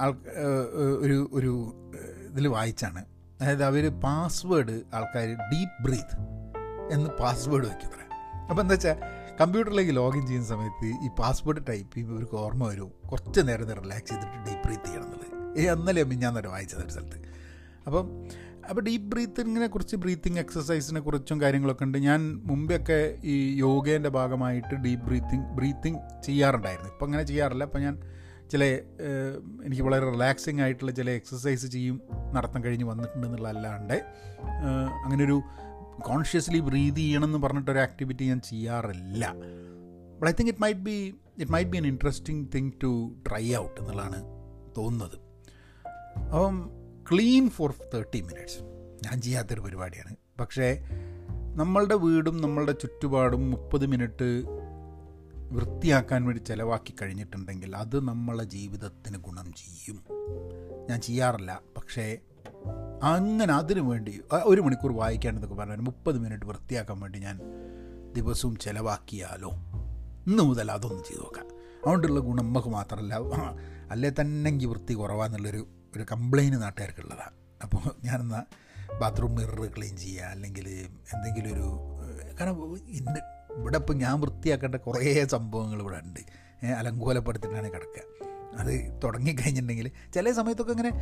ആൾ 0.00 0.10
ഒരു 1.04 1.18
ഒരു 1.32 1.52
ഇതിൽ 2.30 2.48
വായിച്ചാണ്. 2.48 3.04
അതായത് 3.40 3.64
അവർ 3.64 3.90
പാസ്വേഡ് 4.00 4.82
ആൾക്കാർ 4.94 5.36
ഡീപ്പ് 5.52 5.82
ബ്രീത്ത് 5.82 6.16
എന്ന് 6.92 7.10
പാസ്വേഡ് 7.10 7.62
വയ്ക്കുന്നത്ര 7.62 7.98
അപ്പോൾ 8.50 8.62
എന്താ 8.62 8.72
വെച്ചാൽ 8.72 8.96
കമ്പ്യൂട്ടറിലേക്ക് 9.40 9.96
ലോഗിൻ 9.96 10.26
ചെയ്യുന്ന 10.26 10.48
സമയത്ത് 10.48 10.86
ഈ 11.04 11.08
പാസ്വേഡ് 11.18 11.66
ടൈപ്പ് 11.68 11.94
ചെയ്യുമ്പോൾ 11.94 12.16
ഇവർക്ക് 12.16 12.34
ഓർമ്മ 12.34 12.68
വരും. 12.68 12.92
കുറച്ച് 13.10 13.48
നേരം 13.48 13.82
റിലാക്സ് 13.82 14.08
ചെയ്തിട്ട് 14.08 14.36
ഡീപ്പ് 14.36 14.62
ബ്രീത്ത് 14.62 14.84
ചെയ്യണം 14.84 15.04
എന്നുള്ളത്. 15.04 15.60
ഈ 15.60 15.64
അന്നലെ 15.64 16.04
ഞാൻ 16.04 16.34
നേരം 16.34 16.50
വായിച്ചത് 16.50 16.82
ഒരു 16.82 16.90
സ്ഥലത്ത്. 16.90 17.18
അപ്പം 17.86 18.28
അപ്പോൾ 18.68 18.80
ഡീപ്പ് 18.80 19.08
ബ്രീത്തിങ്ങിനെ 19.08 19.66
കുറിച്ച് 19.66 19.96
ബ്രീത്തിങ് 19.96 20.38
എക്സസൈസിനെ 20.38 21.00
കുറിച്ചും 21.00 21.40
കാര്യങ്ങളൊക്കെ 21.40 21.84
ഉണ്ട്. 21.84 21.98
ഞാൻ 21.98 22.40
മുമ്പെയൊക്കെ 22.44 23.18
ഈ 23.24 23.56
യോഗേന്റെ 23.56 24.08
ഭാഗമായിട്ട് 24.08 24.74
ഡീപ്പ് 24.74 25.06
ബ്രീത്തിങ് 25.06 25.44
ബ്രീത്തിങ് 25.44 26.22
ചെയ്യാറുണ്ടായിരുന്നു. 26.24 26.90
ഇപ്പം 26.90 27.04
അങ്ങനെ 27.04 27.22
ചെയ്യാറില്ല. 27.22 27.64
അപ്പം 27.64 27.80
ഞാൻ 27.80 28.00
ചില 28.50 28.64
എനിക്ക് 29.64 29.82
വളരെ 29.82 30.10
റിലാക്സിങ് 30.10 30.60
ആയിട്ടുള്ള 30.60 30.92
ചില 30.92 31.10
എക്സസൈസ് 31.10 31.66
ചെയ്യും 31.66 32.00
നടത്തം 32.32 32.64
കഴിഞ്ഞ് 32.64 32.84
വന്നിട്ടുണ്ടെന്നുള്ളതല്ലാണ്ട് 32.84 33.96
അങ്ങനെ 34.42 35.04
അങ്ങനൊരു 35.04 35.42
കോൺഷ്യസ്ലി 36.00 36.60
ബ്രീത് 36.60 36.96
ചെയ്യണം 36.96 37.24
എന്ന് 37.24 37.38
പറഞ്ഞിട്ടൊരു 37.38 37.78
ആക്ടിവിറ്റി 37.78 38.24
ഞാൻ 38.24 38.40
ചെയ്യാറില്ല. 38.40 39.32
But 40.20 40.30
I 40.30 40.32
think 40.32 40.52
it 40.52 40.62
might 40.62 40.80
be 40.80 41.14
it 41.38 41.52
might 41.52 41.70
be 41.70 41.76
an 41.76 41.86
interesting 41.86 42.48
thing 42.54 42.72
to 42.82 43.14
try 43.28 43.56
out 43.56 43.80
എന്നുള്ളതാണ് 43.80 44.20
തോന്നുന്നത്. 44.76 45.18
അപ്പം 46.18 46.70
ക്ലീൻ 47.12 47.50
ഫോർ 47.50 47.74
തേർട്ടി 47.94 48.20
മിനിറ്റ്സ് 48.20 48.58
ഞാൻ 49.04 49.20
ചെയ്യാത്തൊരു 49.20 49.60
പരിപാടിയാണ്. 49.60 50.16
പക്ഷേ 50.40 50.82
നമ്മളുടെ 51.54 51.94
വീടും 51.94 52.36
നമ്മളുടെ 52.40 52.72
ചുറ്റുപാടും 52.72 53.50
മുപ്പത് 53.50 53.86
മിനിറ്റ് 53.86 54.28
വൃത്തിയാക്കാൻ 55.52 56.24
വേണ്ടി 56.24 56.42
ചിലവാക്കി 56.42 56.94
കഴിഞ്ഞിട്ടുണ്ടെങ്കിൽ 57.02 57.76
അത് 57.76 58.08
നമ്മളെ 58.08 58.44
ജീവിതത്തിന് 58.44 59.18
ഗുണം 59.18 59.52
ചെയ്യും. 59.52 60.04
ഞാൻ 60.90 61.00
ചെയ്യാറില്ല. 61.00 61.60
പക്ഷേ 61.76 62.18
അങ്ങനെ 63.02 63.54
അതിനു 63.54 63.80
വേണ്ടി 63.80 64.20
ഒരു 64.44 64.60
മണിക്കൂർ 64.60 64.92
വായിക്കാനെന്നൊക്കെ 64.92 65.54
പറഞ്ഞാൽ 65.54 65.76
മുപ്പത് 65.76 66.18
മിനിറ്റ് 66.18 66.46
വൃത്തിയാക്കാൻ 66.46 67.00
വേണ്ടി 67.00 67.18
ഞാൻ 67.18 67.40
ദിവസവും 68.12 68.56
ചിലവാക്കിയാലോ? 68.56 69.50
ഇന്ന് 70.26 70.42
മുതൽ 70.42 70.70
അതൊന്ന് 70.70 71.04
ചെയ്തു 71.04 71.20
നോക്കാം. 71.20 71.46
അതുകൊണ്ടുള്ള 71.78 72.20
ഗുണം 72.20 72.46
നമുക്ക് 72.46 72.68
മാത്രമല്ല. 72.68 73.14
അല്ലേ 73.90 74.10
തന്നെ 74.20 74.66
വൃത്തി 74.66 74.94
കുറവാന്നുള്ളൊരു 74.94 75.68
ഒരു 75.96 76.06
കംപ്ലൈന്റ് 76.12 76.62
നാട്ടുകാർക്കുള്ളതാണ് 76.62 77.36
അപ്പോൾ 77.62 78.04
ഞാനെന്നാൽ 78.04 78.68
ബാത്റൂം 79.00 79.34
മിറർ 79.34 79.72
ക്ലീൻ 79.78 79.96
ചെയ്യുക 79.96 80.24
അല്ലെങ്കിൽ 80.24 80.68
എന്തെങ്കിലും 81.14 81.52
ഒരു 81.52 81.66
കാരണം 82.40 82.76
ഇന്ന് 82.88 83.37
ഇവിടെ 83.58 83.76
ഇപ്പം 83.76 83.98
ഞാൻ 83.98 84.20
വൃത്തിയാക്കേണ്ട 84.20 84.74
കുറേ 84.74 85.24
സംഭവങ്ങൾ 85.24 85.80
ഇവിടെ 85.80 85.96
ഉണ്ട്. 85.96 86.20
അലങ്കോലപ്പെടുത്തിട്ടാണ് 86.66 87.70
കിടക്കുക. 87.70 88.28
അത് 88.58 89.00
തുടങ്ങിക്കഴിഞ്ഞിട്ടുണ്ടെങ്കിൽ 89.04 89.90
ചില 90.14 90.32
സമയത്തൊക്കെ 90.32 90.72
ഇങ്ങനെ 90.72 90.92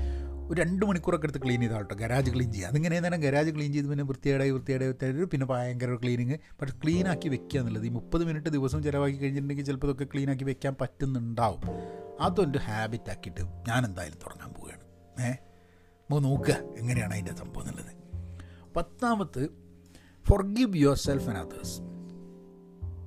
ഒരു 0.50 0.60
രണ്ട് 0.60 0.86
മണിക്കൂറൊക്കെ 0.86 1.26
എടുത്ത് 1.26 1.44
ക്ലീൻ 1.44 1.60
ചെയ്താൽ 1.60 1.76
കേട്ടോ 1.76 1.94
ഗരാജ് 1.94 2.30
ക്ലീൻ 2.30 2.52
ചെയ്യുക. 2.52 2.68
അതിങ്ങനെ 2.68 3.00
നേരം 3.00 3.20
ഗരാജ് 3.20 3.50
ക്ലീൻ 3.50 3.72
ചെയ്ത് 3.72 3.88
പിന്നെ 3.88 4.04
വൃത്തിയേടായി 4.04 4.50
വൃത്തിയായി 4.50 5.24
പിന്നെ 5.24 5.46
ഭയങ്കര 5.46 5.94
ക്ലീനിങ് 5.94 6.34
പക്ഷേ 6.60 6.74
ക്ലീൻ 6.84 7.08
ആക്കി 7.08 7.28
വെക്കുക 7.28 7.60
എന്നുള്ളത് 7.60 7.86
ഈ 7.86 7.88
മുപ്പത് 7.88 8.24
മിനിറ്റ് 8.24 8.48
ദിവസം 8.48 8.82
ചിലവാക്കി 8.82 9.16
കഴിഞ്ഞിട്ടുണ്ടെങ്കിൽ 9.16 9.64
ചിലപ്പോൾ 9.64 9.86
ഇതൊക്കെ 9.86 10.04
ക്ലീൻ 10.04 10.30
ആക്കി 10.30 10.44
വെക്കാൻ 10.44 10.76
പറ്റുന്നുണ്ടാവും. 10.80 11.60
അതൊരു 12.20 12.58
ഹാബിറ്റ് 12.58 13.10
ആക്കിയിട്ട് 13.10 13.40
ഞാൻ 13.40 13.84
എന്തായാലും 13.84 14.18
തുടങ്ങാൻ 14.18 14.52
പോവുകയാണ്. 14.52 14.82
ഏഹ് 15.26 15.36
നമുക്ക് 16.10 16.24
നോക്കുക 16.24 16.54
എങ്ങനെയാണ് 16.76 17.12
അതിന്റെ 17.12 17.36
സംഭവം 17.36 17.62
എന്നുള്ളത്. 17.62 17.96
പത്താമത്ത് 18.76 19.48
forgive 20.28 20.76
your 20.76 20.96
self 20.96 21.28
and 21.28 21.38
others 21.38 21.95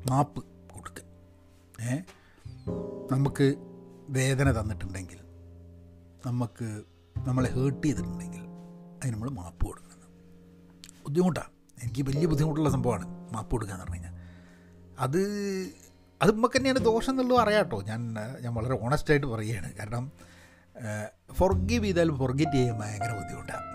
മാപ്പ് 0.09 0.41
കൊടുക്കുക 0.73 1.05
ഏ? 1.81 1.95
നമുക്ക് 3.11 3.45
വേദന 4.09 4.51
തന്നിട്ടുണ്ടെങ്കിൽ 4.51 5.19
നമുക്ക് 6.25 6.67
നമ്മളെ 7.15 7.49
ഹേർട്ട് 7.49 7.87
ചെയ്തിട്ടുണ്ടെങ്കിൽ 7.87 8.43
അതിന് 8.97 9.13
നമ്മൾ 9.13 9.29
മാപ്പ് 9.31 9.65
കൊടുക്കണം. 9.65 10.09
ബുദ്ധിമുട്ടാണ് 11.03 11.51
എനിക്ക് 11.77 12.01
വലിയ 12.03 12.25
ബുദ്ധിമുട്ടുള്ള 12.27 12.69
സംഭവമാണ് 12.69 13.05
മാപ്പ് 13.33 13.51
കൊടുക്കുക 13.51 13.73
എന്ന് 13.73 13.85
പറഞ്ഞു 13.85 13.97
കഴിഞ്ഞാൽ. 13.97 14.15
അത് 14.99 15.21
അത് 16.21 16.31
നമുക്ക് 16.31 16.57
തന്നെയാണ് 16.57 16.79
ദോഷം 16.79 17.11
എന്നുള്ളത് 17.11 17.41
അറിയാം 17.41 17.63
കേട്ടോ 17.63 17.81
ഞാൻ 17.81 18.01
ഞാൻ 18.41 18.53
വളരെ 18.53 18.73
ഓണസ്റ്റായിട്ട് 18.81 19.27
പറയുകയാണ്. 19.27 19.75
കാരണം 19.79 20.05
ഫൊർഗീവ് 21.31 21.85
ചെയ്താലും 21.85 22.17
ഫൊർഗെറ്റ് 22.17 22.51
ചെയ്യാൻ 22.51 22.77
ഭയങ്കര 22.79 23.11
ബുദ്ധിമുട്ടാണ് 23.19 23.65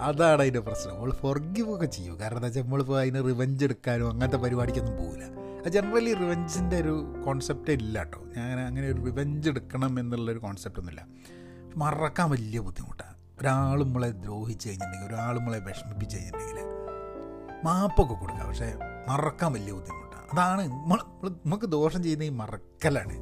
അതാണ് 0.00 0.40
അതിന്റെ 0.40 0.60
പ്രശ്നം. 0.60 0.94
നമ്മൾ 0.94 1.12
ഫൊർഗീവ് 1.12 1.74
ഒക്കെ 1.74 1.86
ചെയ്യും. 1.86 2.20
കാരണം 2.20 2.36
എന്താ 2.36 2.46
വെച്ചാൽ 2.46 2.62
നമ്മളിപ്പോൾ 2.62 3.00
അതിന് 3.00 3.24
റിവെഞ്ച് 3.24 3.64
എടുക്കാനോ 3.64 4.10
അങ്ങനത്തെ 4.10 4.36
പരിപാടിക്കൊന്നും 4.36 4.96
പോകില്ല 4.96 5.24
അത് 5.58 5.68
ജനറലി 5.72 6.14
റിവെഞ്ചിന്റെ 6.14 6.76
ഒരു 6.76 7.22
കോൺസെപ്റ്റ് 7.24 7.70
ഇല്ല 7.70 7.98
കേട്ടോ. 7.98 8.18
ഞാൻ 8.36 8.60
അങ്ങനെ 8.60 8.86
ഒരു 8.88 9.04
റിവെഞ്ച് 9.04 9.48
എടുക്കണം 9.48 10.00
എന്നുള്ളൊരു 10.00 10.38
കോൺസെപ്റ്റ് 10.38 10.80
ഒന്നുമില്ല. 10.80 11.06
മറക്കാൻ 11.76 12.30
വലിയ 12.30 12.60
ബുദ്ധിമുട്ടാണ് 12.60 13.16
ഒരാൾ 13.40 13.84
നമ്മളെ 13.84 14.10
ദ്രോഹിച്ച് 14.10 14.68
കഴിഞ്ഞിട്ടുണ്ടെങ്കിൽ 14.68 15.14
ഒരാൾ 15.14 15.38
നമ്മളെ 15.38 15.58
വിഷമിപ്പിച്ച് 15.58 16.16
കഴിഞ്ഞിട്ടുണ്ടെങ്കിൽ 16.16 16.64
മാപ്പൊക്കെ 17.64 18.14
കൊടുക്കുക 18.14 18.44
പക്ഷേ 18.44 18.74
മറക്കാൻ 19.08 19.52
വലിയ 19.52 19.72
ബുദ്ധിമുട്ടാണ് 19.72 20.28
അതാണ് 20.32 20.68
നമ്മൾ 20.68 20.98
നമുക്ക് 21.30 21.66
ദോഷം 21.66 22.02
ചെയ്യുന്ന 22.02 22.24
ഈ 22.24 22.28
മറക്കലാണ്. 22.28 23.16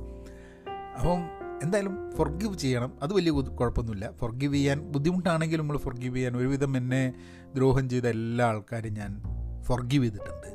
അപ്പം 0.98 1.45
എന്തായാലും 1.62 2.12
ഫൊർഗീവ് 2.16 2.59
ചെയ്യണം. 2.59 2.92
അത് 3.03 3.12
വലിയ 3.14 3.31
കുഴപ്പമൊന്നുമില്ല. 3.31 4.11
ഫൊർഗീവ് 4.11 4.55
ചെയ്യാൻ 4.55 4.79
ബുദ്ധിമുട്ടാണെങ്കിലും 4.81 5.62
നമ്മൾ 5.62 5.79
ഫൊർഗീവ് 5.79 6.16
ചെയ്യാൻ 6.16 6.37
ഒരുവിധം 6.37 6.77
എന്നെ 6.77 7.03
ദ്രോഹം 7.55 7.88
ചെയ്ത 7.88 8.07
എല്ലാ 8.07 8.47
ആൾക്കാരും 8.47 8.95
ഞാൻ 8.95 9.23
ഫൊർഗീവ് 9.62 10.05
ചെയ്തിട്ടുണ്ട്. 10.05 10.51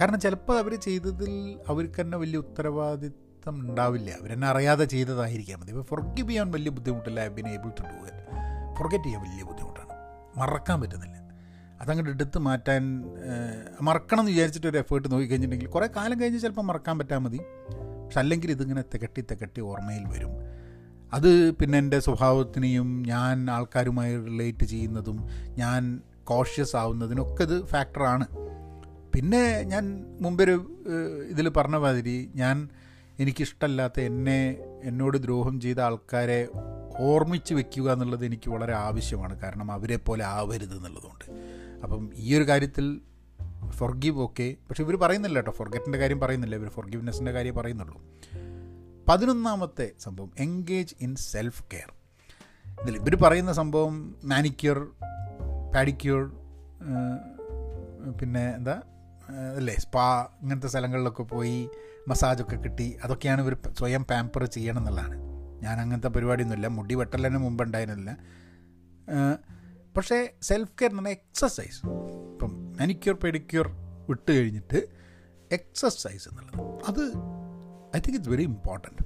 കാരണം 0.00 0.20
ചിലപ്പോൾ 0.20 0.58
അവർ 0.58 0.74
ചെയ്തതിൽ 0.74 1.58
അവർക്ക് 1.68 2.00
തന്നെ 2.00 2.18
വലിയ 2.18 2.38
ഉത്തരവാദിത്തം 2.38 3.60
ഉണ്ടാവില്ല. 3.60 4.10
അവരെന്നെ 4.10 4.46
അറിയാതെ 4.48 4.84
ചെയ്തതായിരിക്കാം 4.84 5.60
മതി. 5.60 5.70
ഇപ്പോൾ 5.70 5.82
ഫൊർഗീവ് 5.82 6.28
ചെയ്യാൻ 6.28 6.50
വലിയ 6.50 6.70
ബുദ്ധിമുട്ടില്ല 6.70 7.20
I 7.20 7.28
been 7.28 7.48
able 7.48 7.68
to 7.68 7.82
do 7.82 7.98
it 8.08 8.22
forget 8.78 9.04
ചെയ്യാൻ 9.04 9.22
വലിയ 9.22 9.44
ബുദ്ധിമുട്ടാണ്. 9.44 9.94
മറക്കാൻ 10.38 10.80
പറ്റുന്നില്ല. 10.80 11.16
അതങ്ങോട്ട് 11.80 12.10
എടുത്ത് 12.10 12.38
മാറ്റാൻ 12.38 12.82
മറക്കണം 13.80 14.20
എന്ന് 14.20 14.32
വിചാരിച്ചിട്ട് 14.32 14.66
ഒരു 14.66 14.78
എഫേർട്ട് 14.78 15.12
നോക്കിക്കഴിഞ്ഞിട്ടുണ്ടെങ്കിൽ 15.12 15.74
കുറേ 15.74 15.88
കാലം 15.96 16.20
കഴിഞ്ഞ് 16.20 16.38
ചിലപ്പോൾ 16.38 16.62
മറക്കാൻ 16.62 16.98
പറ്റാൽ 16.98 17.18
മതി. 17.18 17.40
പക്ഷെ 18.08 18.20
അല്ലെങ്കിൽ 18.20 18.50
ഇതിങ്ങനെ 18.50 18.82
തികട്ടി 18.94 19.20
തികട്ടി 19.20 19.60
ഓർമ്മയിൽ 19.60 20.04
വരും. 20.08 20.32
അത് 21.12 21.52
പിന്നെ 21.52 21.78
എന്റെ 21.78 22.00
സ്വഭാവത്തിനെയും 22.00 23.02
ഞാൻ 23.06 23.50
ആൾക്കാരുമായി 23.50 24.16
റിലേറ്റ് 24.16 24.64
ചെയ്യുന്നതും 24.64 25.28
ഞാൻ 25.56 26.00
കോഷ്യസ് 26.24 26.76
ആവുന്നതിനൊക്കെ 26.76 27.42
ഇത് 27.42 27.64
ഫാക്ടറാണ് 27.64 28.26
പിന്നെ 29.14 29.62
ഞാൻ 29.62 30.04
മുമ്പൊരു 30.20 30.80
ഇതിൽ 31.30 31.48
പറഞ്ഞ 31.48 31.76
മാതിരി 31.76 32.30
ഞാൻ 32.34 32.68
എനിക്കിഷ്ടമല്ലാത്ത 33.20 34.00
എന്നെ 34.00 34.56
എന്നോട് 34.84 35.18
ദ്രോഹം 35.18 35.60
ചെയ്ത 35.60 35.80
ആൾക്കാരെ 35.80 36.48
ഓർമ്മിച്ച് 36.98 37.54
വെക്കുക 37.54 37.92
എന്നുള്ളത് 37.92 38.24
എനിക്ക് 38.24 38.50
വളരെ 38.50 38.72
ആവശ്യമാണ്. 38.72 39.40
കാരണം 39.40 39.72
അവരെ 39.72 39.96
പോലെ 39.96 40.24
ആവരുത് 40.24 40.76
എന്നുള്ളതുകൊണ്ട്. 40.76 41.26
അപ്പം 41.82 42.10
ഈ 42.14 42.34
ഒരു 42.36 42.48
കാര്യത്തിൽ 42.48 43.00
ഫൊർഗീവ് 43.66 44.18
ഓക്കെ 44.20 44.56
പക്ഷെ 44.68 44.82
ഇവർ 44.82 44.96
പറയുന്നില്ല 44.96 45.38
കേട്ടോ. 45.38 45.52
ഫൊർഗറ്റിന്റെ 45.52 45.98
കാര്യം 45.98 46.20
പറയുന്നില്ല. 46.20 46.56
ഇവർ 46.56 46.68
ഫൊർഗീവ്നെസ്സിന്റെ 46.68 47.32
കാര്യം 47.32 47.54
പറയുന്നുള്ളൂ. 47.54 48.02
പതിനൊന്നാമത്തെ 49.08 49.90
സംഭവം 50.00 50.32
എൻഗേജ് 50.38 50.94
ഇൻ 51.00 51.14
സെൽഫ് 51.14 51.64
കെയർ 51.72 51.92
ഇതിൽ 52.82 52.96
ഇവർ 52.96 53.14
പറയുന്ന 53.16 53.52
സംഭവം 53.52 54.14
മാനിക്യൂർ 54.24 54.92
പാഡിക്യൂർ 55.74 56.32
പിന്നെ 58.20 58.54
എന്താ 58.54 58.82
അല്ലേ 59.56 59.74
സ്പാ 59.74 60.26
ഇങ്ങനത്തെ 60.42 60.68
സ്ഥലങ്ങളിലൊക്കെ 60.68 61.22
പോയി 61.22 61.68
മസാജൊക്കെ 62.08 62.56
കിട്ടി. 62.56 62.96
അതൊക്കെയാണ് 63.04 63.40
ഇവർ 63.40 63.54
സ്വയം 63.78 64.04
പാമ്പർ 64.04 64.44
ചെയ്യണം 64.44 64.78
എന്നുള്ളതാണ് 64.78 65.16
ഞാൻ 65.62 65.80
അങ്ങനത്തെ 65.80 66.08
പരിപാടിയൊന്നുമില്ല. 66.08 66.66
മുടി 66.66 66.94
വെട്ടലിന് 66.94 67.38
മുമ്പ് 67.38 67.64
ഉണ്ടായിരുന്നില്ല. 67.64 68.16
പക്ഷേ 69.96 70.30
സെൽഫ് 70.42 70.70
കെയർ 70.80 70.90
എന്ന് 70.90 71.02
പറഞ്ഞാൽ 71.02 71.12
എക്സസൈസ് 71.12 71.80
മാനിക്യൂർ 72.80 73.16
പെഡിക്യൂർ 73.24 73.68
വിട്ട് 74.08 74.32
കഴിഞ്ഞിട്ട് 74.32 74.88
എക്സസൈസ് 75.52 76.28
എന്നുള്ളത്. 76.28 76.82
അത് 76.88 77.04
I 77.96 78.00
think 78.00 78.16
it's 78.16 78.28
very 78.28 78.42
important 78.42 79.04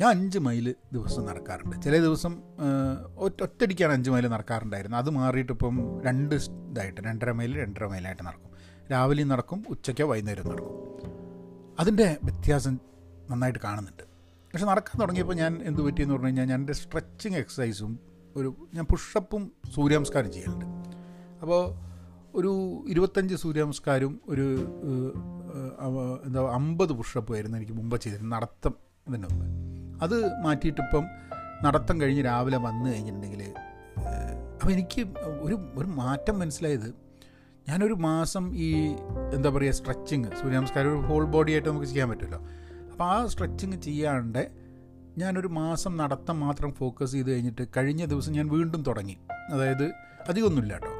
ഞാൻ 0.00 0.10
അഞ്ച് 0.10 0.38
മൈൽ 0.38 0.74
ദിവസം 0.92 1.26
നടക്കാറുണ്ട്. 1.26 1.82
ചില 1.82 1.96
ദിവസം 1.98 2.42
ഒറ്റയടിക്കാണ് 3.18 3.92
അഞ്ച് 3.92 4.10
മൈൽ 4.10 4.26
നടക്കാറുണ്ടായിരുന്നത്. 4.26 5.00
അത് 5.00 5.10
മാറിയിട്ട് 5.10 5.52
ഇപ്പം 5.52 6.02
രണ്ട് 6.04 6.34
ഇതായിട്ട് 6.34 7.00
രണ്ടര 7.00 7.32
മൈൽ 7.32 7.58
രണ്ടര 7.60 7.86
മൈലായിട്ട് 7.86 8.22
നടക്കും. 8.26 8.50
രാവിലെയും 8.90 9.28
നടക്കും 9.28 9.64
ഉച്ചയ്ക്കോ 9.68 10.06
വൈകുന്നേരം 10.08 10.48
നടക്കും. 10.48 10.76
അതിന്റെ 11.80 12.16
വ്യത്യാസം 12.24 12.78
നന്നായിട്ട് 13.30 13.58
കാണുന്നുണ്ട്. 13.64 14.02
പക്ഷെ 14.52 14.66
നടക്കാൻ 14.66 15.00
തുടങ്ങിയപ്പോൾ 15.00 15.34
ഞാൻ 15.34 15.62
എന്ത് 15.62 15.80
പറ്റിയെന്ന് 15.80 16.14
പറഞ്ഞു 16.14 16.26
കഴിഞ്ഞാൽ 16.26 16.44
ഞാൻ 16.44 16.60
എന്റെ 16.60 16.72
സ്ട്രെച്ചിങ് 16.72 17.36
എക്സസൈസും 17.36 17.98
ഒരു 18.36 18.68
ഞാൻ 18.74 18.84
പുഷപ്പും 18.84 19.52
സൂര്യനമസ്കാരം 19.74 20.32
ചെയ്യലുണ്ട്. 20.32 20.64
അപ്പോൾ 21.42 21.87
ഒരു 22.34 22.84
ഇരുപത്തഞ്ച് 22.88 23.34
സൂര്യനമസ്കാരവും 23.34 24.20
ഒരു 24.28 24.46
എന്താ 26.26 26.40
അമ്പത് 26.40 26.92
പുഷപ്പ് 26.92 27.34
ആയിരുന്നു 27.34 27.58
എനിക്ക് 27.58 27.72
മുമ്പ് 27.72 28.00
ചെയ്തിരുന്നത്. 28.00 28.32
നടത്തം 28.32 28.74
മുമ്പ് 29.10 29.44
അത് 30.02 30.42
മാറ്റിയിട്ടിപ്പം 30.44 31.04
നടത്തം 31.62 32.00
കഴിഞ്ഞ് 32.00 32.24
രാവിലെ 32.24 32.56
വന്നു 32.56 32.90
കഴിഞ്ഞിട്ടുണ്ടെങ്കിൽ 32.90 33.42
അപ്പോൾ 34.52 34.70
എനിക്ക് 34.72 35.06
ഒരു 35.40 35.58
ഒരു 35.74 35.86
മാറ്റം 35.86 36.38
മനസ്സിലായത് 36.38 36.94
ഞാനൊരു 37.68 37.94
മാസം 37.94 38.56
ഈ 38.56 38.86
എന്താ 39.34 39.48
പറയുക 39.48 39.72
സ്ട്രെച്ചിങ് 39.72 40.24
സൂര്യനമസ്കാരം 40.24 41.00
ഒരു 41.00 41.06
ഹോൾ 41.06 41.24
ബോഡി 41.24 41.52
ആയിട്ട് 41.52 41.68
നമുക്ക് 41.68 41.86
ചെയ്യാൻ 41.86 42.08
പറ്റുമല്ലോ. 42.08 42.40
അപ്പോൾ 42.92 43.04
ആ 43.04 43.26
സ്ട്രെച്ചിങ് 43.26 43.72
ചെയ്യാണ്ട് 43.72 44.50
ഞാനൊരു 45.18 45.48
മാസം 45.48 45.96
നടത്തം 45.96 46.40
മാത്രം 46.40 46.72
ഫോക്കസ് 46.72 47.12
ചെയ്ത് 47.12 47.30
കഴിഞ്ഞിട്ട് 47.32 47.68
കഴിഞ്ഞ 47.76 48.04
ദിവസം 48.04 48.32
ഞാൻ 48.32 48.48
വീണ്ടും 48.48 48.82
തുടങ്ങി. 48.82 49.16
അതായത് 49.50 49.86
അധികമൊന്നുമില്ല 50.28 50.74
കേട്ടോ 50.74 50.97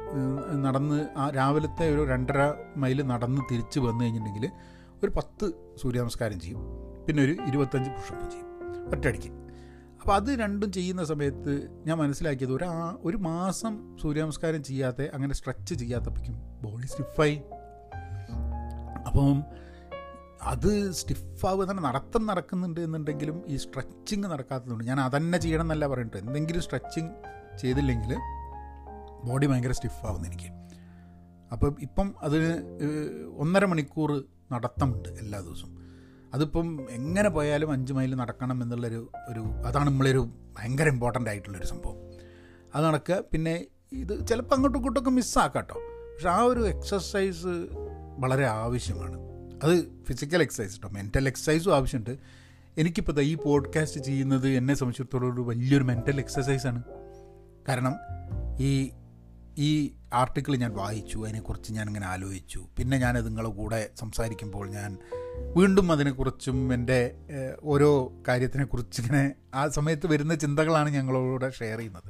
നടന്ന് 0.55 1.07
ആ 1.17 1.29
രാവിലത്തെ 1.29 1.95
ഒരു 1.95 2.09
രണ്ടര 2.09 2.53
മൈൽ 2.77 3.01
നടന്ന് 3.01 3.41
തിരിച്ച് 3.51 3.79
വന്നു 3.79 4.03
കഴിഞ്ഞിട്ടുണ്ടെങ്കിൽ 4.03 4.51
ഒരു 5.03 5.11
പത്ത് 5.17 5.53
സൂര്യനമസ്കാരം 5.81 6.39
ചെയ്യും. 6.39 6.61
പിന്നെ 7.07 7.23
ഒരു 7.23 7.35
ഇരുപത്തഞ്ച് 7.47 7.89
പുഷപ്പ് 7.89 8.31
ചെയ്യും. 8.31 8.47
ഒറ്റയടിക്ക്. 8.91 9.27
അപ്പോൾ 10.01 10.13
അത് 10.13 10.39
രണ്ടും 10.39 10.71
ചെയ്യുന്ന 10.71 11.05
സമയത്ത് 11.05 11.83
ഞാൻ 11.85 11.97
മനസ്സിലാക്കിയത് 11.97 12.51
ഒരു 12.51 12.63
ആ 12.63 12.97
ഒരു 13.03 13.17
മാസം 13.17 13.97
സൂര്യനമസ്കാരം 14.01 14.63
ചെയ്യാത്ത 14.63 15.01
അങ്ങനെ 15.13 15.33
സ്ട്രെച്ച് 15.33 15.73
ചെയ്യാത്തപ്പോഴേക്കും 15.75 16.37
ബോഡി 16.63 16.85
സ്റ്റിഫായി. 16.85 17.41
അപ്പം 19.07 19.43
അത് 20.41 20.91
സ്റ്റിഫാവുക 20.91 21.65
തന്നെ 21.65 21.83
നടത്തം 21.83 22.25
നടക്കുന്നുണ്ട് 22.25 22.81
എന്നുണ്ടെങ്കിലും 22.81 23.43
ഈ 23.47 23.55
സ്ട്രെച്ചിങ് 23.55 24.23
നടക്കാത്തതുകൊണ്ട് 24.23 24.83
ഞാൻ 24.83 24.99
അതന്നെ 24.99 25.37
ചെയ്യണം 25.37 25.61
എന്നല്ല 25.61 25.87
പറഞ്ഞിട്ട് 25.87 26.17
എന്തെങ്കിലും 26.17 26.61
സ്ട്രെച്ചിങ് 26.61 27.09
ചെയ്തില്ലെങ്കിൽ 27.59 28.15
ബോഡി 29.23 29.47
ഭയങ്കര 29.47 29.71
സ്റ്റിഫാവുന്നു 29.71 30.29
എനിക്ക്. 30.29 30.51
അപ്പം 31.51 31.75
ഇപ്പം 31.79 32.15
അതിന് 32.21 32.53
ഒന്നര 33.37 33.65
മണിക്കൂർ 33.65 34.23
നടത്തമുണ്ട് 34.51 35.09
എല്ലാ 35.09 35.39
ദിവസവും. 35.39 35.79
അതിപ്പം 36.33 36.87
എങ്ങനെ 36.91 37.29
പോയാലും 37.29 37.71
അഞ്ച് 37.71 37.93
മൈൽ 37.93 38.15
നടക്കണം 38.15 38.63
എന്നുള്ളൊരു 38.63 39.11
ഒരു 39.29 39.39
അതാണ് 39.39 39.87
നമ്മളൊരു 39.87 40.29
ഭയങ്കര 40.57 40.87
ഇമ്പോർട്ടന്റ് 40.87 41.29
ആയിട്ടുള്ളൊരു 41.29 41.65
സംഭവം. 41.65 41.95
അത് 42.75 42.85
നടക്കുക. 42.85 43.23
പിന്നെ 43.31 43.65
ഇത് 43.91 44.27
ചിലപ്പോൾ 44.27 44.55
അങ്ങോട്ടും 44.55 44.79
ഇങ്ങോട്ടൊക്കെ 44.79 45.09
മിസ്സാക്കാം 45.09 45.63
കേട്ടോ 45.63 45.75
പക്ഷെ 46.15 46.29
ആ 46.29 46.41
ഒരു 46.41 46.67
എക്സസൈസ് 46.67 47.67
വളരെ 48.17 48.45
ആവശ്യമാണ്. 48.45 49.17
അത് 49.63 50.03
ഫിസിക്കൽ 50.03 50.41
എക്സസൈസ് 50.41 50.73
കേട്ടോ 50.73 50.89
മെന്റൽ 50.89 51.27
എക്സസൈസും 51.27 51.75
ആവശ്യമുണ്ട്. 51.75 52.17
എനിക്കിപ്പോൾ 52.77 53.21
ഈ 53.21 53.35
പോഡ്കാസ്റ്റ് 53.35 54.01
ചെയ്യുന്നത് 54.01 54.47
എന്നെ 54.47 54.73
സംബന്ധിച്ചിടത്തോളം 54.73 55.33
ഒരു 55.33 55.41
വലിയൊരു 55.41 55.83
മെന്റൽ 55.83 56.19
എക്സസൈസാണ് 56.19 56.83
കാരണം 57.67 57.95
ഈ 58.59 58.91
ഈ 59.67 59.69
ആർട്ടിക്കിൾ 60.13 60.55
ഞാൻ 60.55 60.73
വായിച്ചു 60.73 61.17
അതിനെക്കുറിച്ച് 61.19 61.71
ഞാൻ 61.73 61.87
ഇങ്ങനെ 61.87 62.07
ആലോചിച്ചു. 62.07 62.67
പിന്നെ 62.77 62.97
ഞാനത് 62.97 63.27
നിങ്ങളുടെ 63.27 63.53
കൂടെ 63.53 63.89
സംസാരിക്കുമ്പോൾ 63.97 64.69
ഞാൻ 64.69 64.97
വീണ്ടും 65.57 65.91
അതിനെക്കുറിച്ചും 65.91 66.73
എന്റെ 66.73 66.99
ഓരോ 67.63 68.13
കാര്യത്തിനെക്കുറിച്ച് 68.27 69.01
ഇങ്ങനെ 69.01 69.33
ആ 69.55 69.67
സമയത്ത് 69.67 70.07
വരുന്ന 70.07 70.35
ചിന്തകളാണ് 70.35 70.89
ഞങ്ങളോട് 70.89 71.53
ഷെയർ 71.53 71.77
ചെയ്യുന്നത്. 71.77 72.09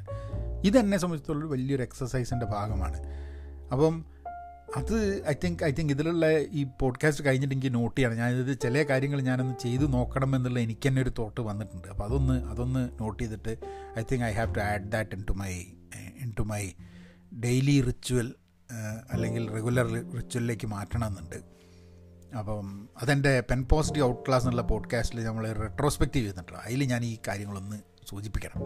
ഇതെന്നെ 0.65 0.97
സംബന്ധിച്ചിടത്തോളം 0.97 1.49
വലിയൊരു 1.49 1.83
എക്സസൈസിന്റെ 1.83 2.45
ഭാഗമാണ്. 2.45 2.99
അപ്പം 3.71 4.05
അത് 4.75 4.95
ഐ 5.27 5.33
തിങ്ക് 5.43 5.63
ഐ 5.63 5.71
തിങ്ക് 5.71 5.93
ഇതിലുള്ള 5.93 6.25
ഈ 6.59 6.63
പോഡ്കാസ്റ്റ് 6.79 7.25
കഴിഞ്ഞിട്ട് 7.25 7.55
എനിക്ക് 7.55 7.73
നോട്ട് 7.73 7.95
ചെയ്യണം. 7.97 8.17
ഞാനിത് 8.17 8.59
ചില 8.59 8.83
കാര്യങ്ങൾ 8.83 9.21
ഞാനൊന്ന് 9.21 9.55
ചെയ്തു 9.59 9.85
നോക്കണം 9.85 10.35
എന്നുള്ള 10.35 10.59
എനിക്ക് 10.59 10.87
തന്നെ 10.87 11.01
ഒരു 11.01 11.11
തോട്ട് 11.19 11.41
വന്നിട്ടുണ്ട്. 11.41 11.87
അപ്പോൾ 11.87 12.03
അതൊന്ന് 12.03 12.37
അതൊന്ന് 12.43 12.89
നോട്ട് 13.01 13.23
ചെയ്തിട്ട് 13.23 13.57
I 13.99 14.03
think 14.11 14.25
I 14.25 14.31
have 14.31 14.55
to 14.55 14.59
add 14.59 14.91
that 14.91 15.15
into 15.29 15.31
my 15.31 15.53
into 16.39 16.41
my 16.41 16.63
daily 17.33 17.81
ritual 17.81 18.33
അല്ലെങ്കിൽ 19.11 19.51
റെഗുലർ 19.51 20.11
റിച്വലിലേക്ക് 20.15 20.67
മാറ്റണമെന്നുണ്ട്. 20.67 21.59
അപ്പം 22.37 22.89
അതെന്റെ 23.01 23.41
പെൻ 23.41 23.63
പോസിറ്റീവ് 23.63 24.05
ഔട്ട് 24.05 24.23
ക്ലാസ് 24.27 24.43
എന്നുള്ള 24.43 24.61
പോഡ്കാസ്റ്റിൽ 24.61 25.23
നമ്മൾ 25.23 25.51
റെട്രോസ്പെക്റ്റീവ് 25.51 26.25
ചെയ്തിട്ടുണ്ട്. 26.25 26.53
അതിൽ 26.53 26.83
ഞാൻ 26.83 27.05
ഈ 27.05 27.17
കാര്യങ്ങളൊന്ന് 27.27 27.79
സൂചിപ്പിക്കണം. 28.09 28.61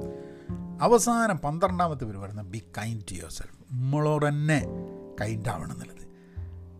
അവസാനം 0.81 1.37
പന്ത്രണ്ടാമത്തെ 1.37 2.05
പേര് 2.05 2.17
പറയുന്നത് 2.17 2.45
be 2.45 2.63
kind 2.77 3.03
to 3.11 3.15
your 3.15 3.31
self 3.31 3.73
നമ്മളോട് 3.73 4.27
തന്നെ 4.27 4.65
കൈൻഡ് 5.21 5.49
ആവണം 5.49 5.73
എന്നുള്ളത്. 5.73 6.07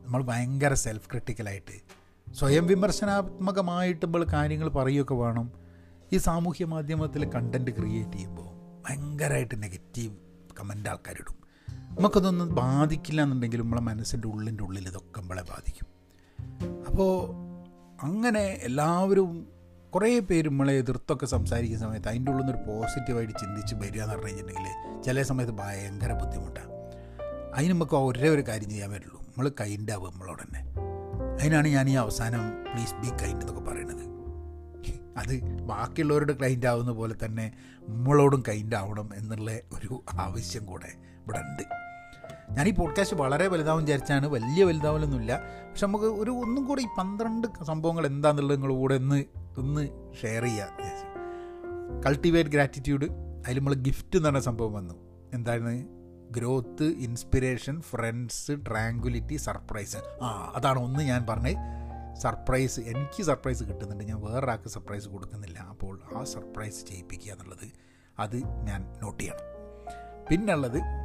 നമ്മൾ 0.06 0.24
ഭയങ്കര 0.24 0.74
സെൽഫ് 0.74 1.10
ക്രിട്ടിക്കലായിട്ട് 1.10 2.04
സ്വയം 2.34 2.68
വിമർശനാത്മകമായിട്ട് 2.68 4.06
നമ്മൾ 4.06 4.26
കാര്യങ്ങൾ 4.34 4.70
പറയുകയൊക്കെ 4.70 5.14
വേണം. 5.14 5.52
ഈ 6.14 6.18
സാമൂഹ്യ 6.18 6.66
മാധ്യമത്തിൽ 6.66 7.30
കണ്ടന്റ് 7.30 7.72
ക്രിയേറ്റ് 7.72 8.12
ചെയ്യുമ്പോൾ 8.12 8.82
ഭയങ്കരമായിട്ട് 8.90 9.64
നെഗറ്റീവ് 9.64 10.16
കമന്റ് 10.60 10.90
ആൾക്കാരിടും. 10.90 11.43
നമുക്കതൊന്നും 12.00 12.56
ബാധിക്കില്ല 12.56 13.22
എന്നുണ്ടെങ്കിലും 13.22 13.64
നമ്മളെ 13.64 13.82
മനസ്സിന്റെ 13.82 14.28
ഉള്ളിന്റെ 14.28 14.64
ഉള്ളിൽ 14.64 14.88
ഇതൊക്കെ 14.88 15.22
നമ്മളെ 15.22 15.42
ബാധിക്കും. 15.42 15.88
അപ്പോൾ 16.88 17.30
അങ്ങനെ 18.02 18.40
എല്ലാവരും 18.40 19.48
കുറേ 19.96 20.20
പേര് 20.20 20.50
നമ്മളെ 20.50 20.74
എതിർത്തൊക്കെ 20.74 21.26
സംസാരിക്കുന്ന 21.26 21.86
സമയത്ത് 21.86 22.08
അതിന്റെ 22.08 22.32
ഉള്ളിൽ 22.32 22.46
നിന്നൊരു 22.46 22.70
പോസിറ്റീവായിട്ട് 22.70 23.34
ചിന്തിച്ച് 23.40 23.76
വരിക 23.76 24.02
എന്ന് 24.02 24.16
പറഞ്ഞു 24.16 24.28
കഴിഞ്ഞിട്ടുണ്ടെങ്കിൽ 24.28 25.02
ചില 25.04 25.22
സമയത്ത് 25.22 25.54
ഭയങ്കര 25.54 26.14
ബുദ്ധിമുട്ടാണ്. 26.14 26.72
അതിന് 27.56 27.72
നമുക്ക് 27.72 27.96
ഒരേ 27.96 28.30
ഒരു 28.30 28.42
കാര്യം 28.42 28.70
ചെയ്യാൻ 28.70 28.92
പറ്റുള്ളൂ. 28.92 29.22
നമ്മൾ 29.22 29.52
കൈൻഡാവും 29.62 30.14
നമ്മളോട് 30.14 30.42
തന്നെ. 30.42 30.74
അതിനാണ് 31.42 31.68
ഞാൻ 31.68 31.90
ഈ 31.90 31.94
അവസാനം 31.94 32.66
പ്ലീസ് 32.74 32.94
ബി 32.94 33.24
കൈൻഡ് 33.24 33.46
എന്നൊക്കെ 33.46 33.72
പറയണത്. 33.72 34.14
അത് 35.18 35.42
ബാക്കിയുള്ളവരുടെ 35.42 36.34
ക്ലൈന്റ് 36.34 36.66
ആവുന്ന 36.66 36.92
പോലെ 36.92 37.16
തന്നെ 37.26 37.54
നമ്മളോടും 37.90 38.44
കൈൻഡ് 38.48 38.76
ആവണം 38.76 39.10
എന്നുള്ള 39.16 39.52
ഒരു 39.52 40.04
ആവശ്യം 40.14 40.66
കൂടെ 40.66 41.13
ഇവിടെ 41.24 41.38
ഉണ്ട് 41.38 41.84
ഞാൻ 42.52 42.68
ഈ 42.68 42.72
പോഡ്കാസ്റ്റ് 42.72 43.18
വളരെ 43.18 43.48
വലുതാവും 43.48 43.84
വിചാരിച്ചാണ്. 43.84 44.28
വലിയ 44.28 44.64
വലുതാവലൊന്നുമില്ല. 44.64 45.42
പക്ഷെ 45.70 45.88
നമുക്ക് 45.88 46.06
ഒരു 46.06 46.32
ഒന്നും 46.32 46.66
കൂടി 46.66 46.82
ഈ 46.82 46.88
പന്ത്രണ്ട് 46.98 47.48
സംഭവങ്ങൾ 47.64 48.06
എന്താണെന്നുള്ളത് 48.06 48.62
നിങ്ങൾ 48.62 48.76
കൂടെ 48.76 48.96
ഒന്ന് 48.96 49.24
ഒന്ന് 49.58 50.14
ഷെയർ 50.22 50.44
ചെയ്യുക 50.44 50.68
കൾട്ടിവേറ്റ് 52.06 52.50
ഗ്രാറ്റിറ്റ്യൂഡ് 52.50 53.06
അതിൽ 53.46 53.60
നമ്മൾ 53.60 53.74
ഗിഫ്റ്റ് 53.74 54.18
എന്ന് 54.18 54.30
പറഞ്ഞ 54.30 54.40
സംഭവം 54.40 54.74
വന്നു. 54.74 54.94
എന്താണ്? 55.34 55.86
Growth 56.32 56.84
inspiration 56.84 57.82
friends 57.82 58.52
tranquility 58.52 59.36
surprise 59.36 59.98
ആ 60.24 60.54
അതാണ് 60.56 60.80
ഒന്ന് 60.80 61.00
ഞാൻ 61.00 61.26
പറഞ്ഞത് 61.30 61.58
സർപ്രൈസ് 62.16 62.80
എനിക്ക് 62.80 63.24
സർപ്രൈസ് 63.24 63.64
കിട്ടുന്നുണ്ട്. 63.64 64.04
ഞാൻ 64.04 64.22
വേറൊരാൾക്ക് 64.22 64.70
സർപ്രൈസ് 64.70 65.08
കൊടുക്കുന്നില്ല. 65.08 65.60
അപ്പോൾ 65.60 66.02
ആ 66.16 66.24
സർപ്രൈസ് 66.24 66.86
ചെയ്യിപ്പിക്കുക 66.86 67.32
എന്നുള്ളത് 67.32 67.72
അത് 68.20 68.36
ഞാൻ 68.64 68.94
നോട്ട് 69.04 69.24
ചെയ്യണം. 69.24 69.54
പിന്നുള്ളത് 70.32 71.03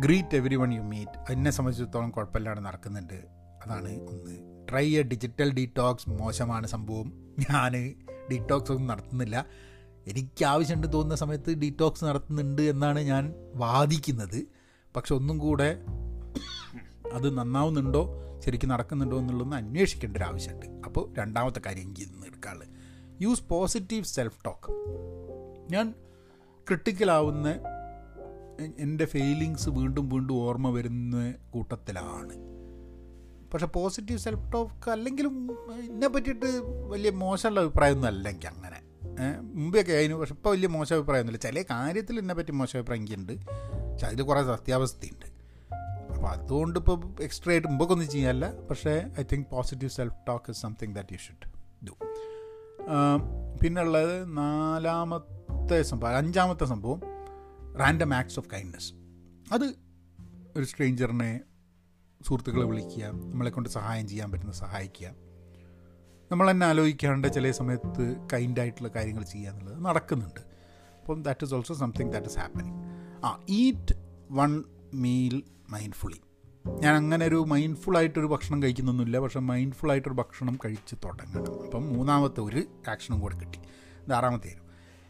greet 0.00 0.36
every 0.36 0.56
one 0.56 0.72
you 0.72 0.80
meet 0.80 1.32
എന്നെ 1.32 1.50
സംബന്ധിച്ചിടത്തോളം 1.50 2.10
കുഴപ്പമില്ലാതെ 2.10 2.60
നടക്കുന്നുണ്ട്. 2.60 3.26
അതാണ് 3.66 3.88
ഒന്ന്. 3.88 4.66
ട്രൈ 4.70 4.94
എ 4.94 5.02
ഡിജിറ്റൽ 5.02 5.54
ഡീടോക്സ് 5.54 6.10
മോശമാണ് 6.10 6.66
സംഭവം. 6.66 7.12
ഞാൻ 7.38 7.94
ഡീടോക്സ് 8.30 8.72
ഒന്നും 8.72 8.86
നടത്തുന്നില്ല. 8.86 9.46
എനിക്ക് 10.06 10.44
ആവശ്യമുണ്ട് 10.44 10.92
തോന്നുന്ന 10.92 11.14
സമയത്ത് 11.14 11.50
ഡീടോക്സ് 11.50 12.04
നടത്തുന്നുണ്ട് 12.04 12.62
എന്നാണ് 12.62 13.00
ഞാൻ 13.00 13.34
വാദിക്കുന്നത്. 13.54 14.46
പക്ഷെ 14.96 15.14
ഒന്നും 15.14 15.38
കൂടെ 15.38 15.80
അത് 17.12 17.38
നന്നാവുന്നുണ്ടോ 17.38 18.16
ശരിക്കും 18.44 18.68
നടക്കുന്നുണ്ടോ 18.68 19.18
എന്നുള്ളതൊന്ന് 19.18 19.56
അന്വേഷിക്കേണ്ട 19.56 20.16
ഒരു 20.16 20.24
ആവശ്യമുണ്ട്. 20.24 20.66
അപ്പോൾ 20.66 21.14
രണ്ടാമത്തെ 21.18 21.60
കാര്യം 21.66 21.82
എനിക്ക് 21.82 22.00
ഇന്ന് 22.00 22.26
എടുക്കാനുള്ളത്. 22.26 22.68
യൂസ് 23.22 23.42
പോസിറ്റീവ് 23.48 24.04
സെൽഫ് 24.04 24.44
ടോക്ക് 24.44 24.72
ഞാൻ 25.72 25.94
ക്രിട്ടിക്കലാവുന്ന 26.68 27.60
എന്റെ 28.78 29.04
ഫെയിലിങ്സ് 29.04 29.68
വീണ്ടും 29.68 30.08
വീണ്ടും 30.08 30.34
ഓർമ്മ 30.34 30.70
വരുന്ന 30.70 31.34
കൂട്ടത്തിലാണ്. 31.50 32.36
പക്ഷെ 33.52 33.66
പോസിറ്റീവ് 33.66 34.18
സെൽഫ് 34.18 34.52
ടോക്ക് 34.52 34.90
അല്ലെങ്കിലും 34.90 35.36
എന്നെ 35.84 36.08
പറ്റിയിട്ട് 36.08 36.46
വലിയ 36.88 37.10
മോശമുള്ള 37.10 37.60
അഭിപ്രായമൊന്നും 37.60 38.08
അല്ല 38.08 38.28
എനിക്ക് 38.28 38.46
അങ്ങനെ. 38.46 38.80
മുമ്പെയൊക്കെ 39.40 39.92
ആയിരുന്നു 39.92 40.18
പക്ഷെ 40.18 40.34
ഇപ്പോൾ 40.34 40.50
വലിയ 40.50 40.68
മോശം 40.68 40.96
അഭിപ്രായമൊന്നുമില്ല. 40.96 41.50
ചില 41.50 41.64
കാര്യത്തിൽ 41.70 42.18
എന്നെ 42.18 42.34
പറ്റി 42.34 42.52
മോശം 42.52 42.78
അഭിപ്രായം 42.78 43.00
എനിക്കുണ്ട്. 43.00 43.32
പക്ഷെ 43.92 44.06
അതിൽ 44.06 44.22
കുറേ 44.22 44.42
സത്യാവസ്ഥയുണ്ട്. 44.42 45.26
അപ്പോൾ 46.14 46.28
അതുകൊണ്ട് 46.28 46.78
ഇപ്പോൾ 46.78 47.22
എക്സ്ട്രാ 47.22 47.52
ആയിട്ട് 47.52 47.68
മുമ്പൊക്കെ 47.68 47.94
ഒന്നും 47.94 48.08
ചെയ്യാനല്ല 48.10 48.52
പക്ഷേ 48.70 48.94
I 49.20 49.22
think 49.32 49.46
positive 49.50 49.90
self 49.90 50.14
talk 50.28 50.50
is 50.50 50.60
something 50.60 50.94
that 50.94 51.12
you 51.12 51.18
should 51.18 51.46
do 51.86 51.92
പിന്നുള്ളത് 53.62 54.36
നാലാമത്തെ 54.36 55.82
സംഭവം 55.82 56.16
അഞ്ചാമത്തെ 56.16 56.64
സംഭവം. 56.64 57.00
റാൻഡം 57.78 58.14
ആക്ട്സ് 58.14 58.38
ഓഫ് 58.38 58.48
കൈൻഡ്നെസ് 58.50 58.92
അത് 59.52 59.74
ഒരു 60.56 60.64
സ്ട്രേഞ്ചറിനെ 60.64 61.40
സുഹൃത്തുക്കളെ 62.22 62.64
വിളിക്കുക 62.64 63.04
നമ്മളെ 63.04 63.50
കൊണ്ട് 63.50 63.68
സഹായം 63.68 64.08
ചെയ്യാൻ 64.08 64.32
പറ്റുന്ന 64.32 64.52
സഹായിക്കുക. 64.52 65.14
നമ്മൾ 66.32 66.50
തന്നെ 66.50 66.66
ആലോചിക്കാണ്ട് 66.66 67.32
ചില 67.32 67.50
സമയത്ത് 67.50 68.28
കൈൻഡായിട്ടുള്ള 68.32 68.88
കാര്യങ്ങൾ 68.88 69.22
ചെയ്യുക 69.22 69.50
എന്നുള്ളത് 69.50 69.84
നടക്കുന്നുണ്ട്. 69.84 70.40
അപ്പം 71.00 71.22
that 71.22 71.44
is 71.44 71.54
also 71.54 71.74
something 71.74 72.12
that 72.12 72.26
is 72.26 72.38
happening 72.38 72.74
ആ 73.24 73.44
ഈറ്റ് 73.48 73.94
വൺ 74.30 74.64
മീൽ 74.94 75.42
മൈൻഡ്ഫുള്ളി 75.70 76.20
ഞാൻ 76.66 76.94
അങ്ങനെ 76.94 77.26
ഒരു 77.26 77.44
മൈൻഡ്ഫുള്ളായിട്ടൊരു 77.48 78.26
ഭക്ഷണം 78.26 78.62
കഴിക്കുന്നൊന്നുമില്ല. 78.62 79.18
പക്ഷേ 79.18 79.40
മൈൻഡ്ഫുള്ളായിട്ടൊരു 79.40 80.14
ഭക്ഷണം 80.14 80.58
കഴിച്ച് 80.64 80.96
തുടങ്ങണം. 81.04 81.64
അപ്പം 81.64 81.92
മൂന്നാമത്തെ 81.92 82.40
ഒരു 82.40 82.64
ആക്ഷനും 82.90 83.20
കൂടെ 83.20 83.38
കിട്ടി. 83.38 83.58
ഇത് 84.04 84.12
ആറാമത്തെ 84.12 84.56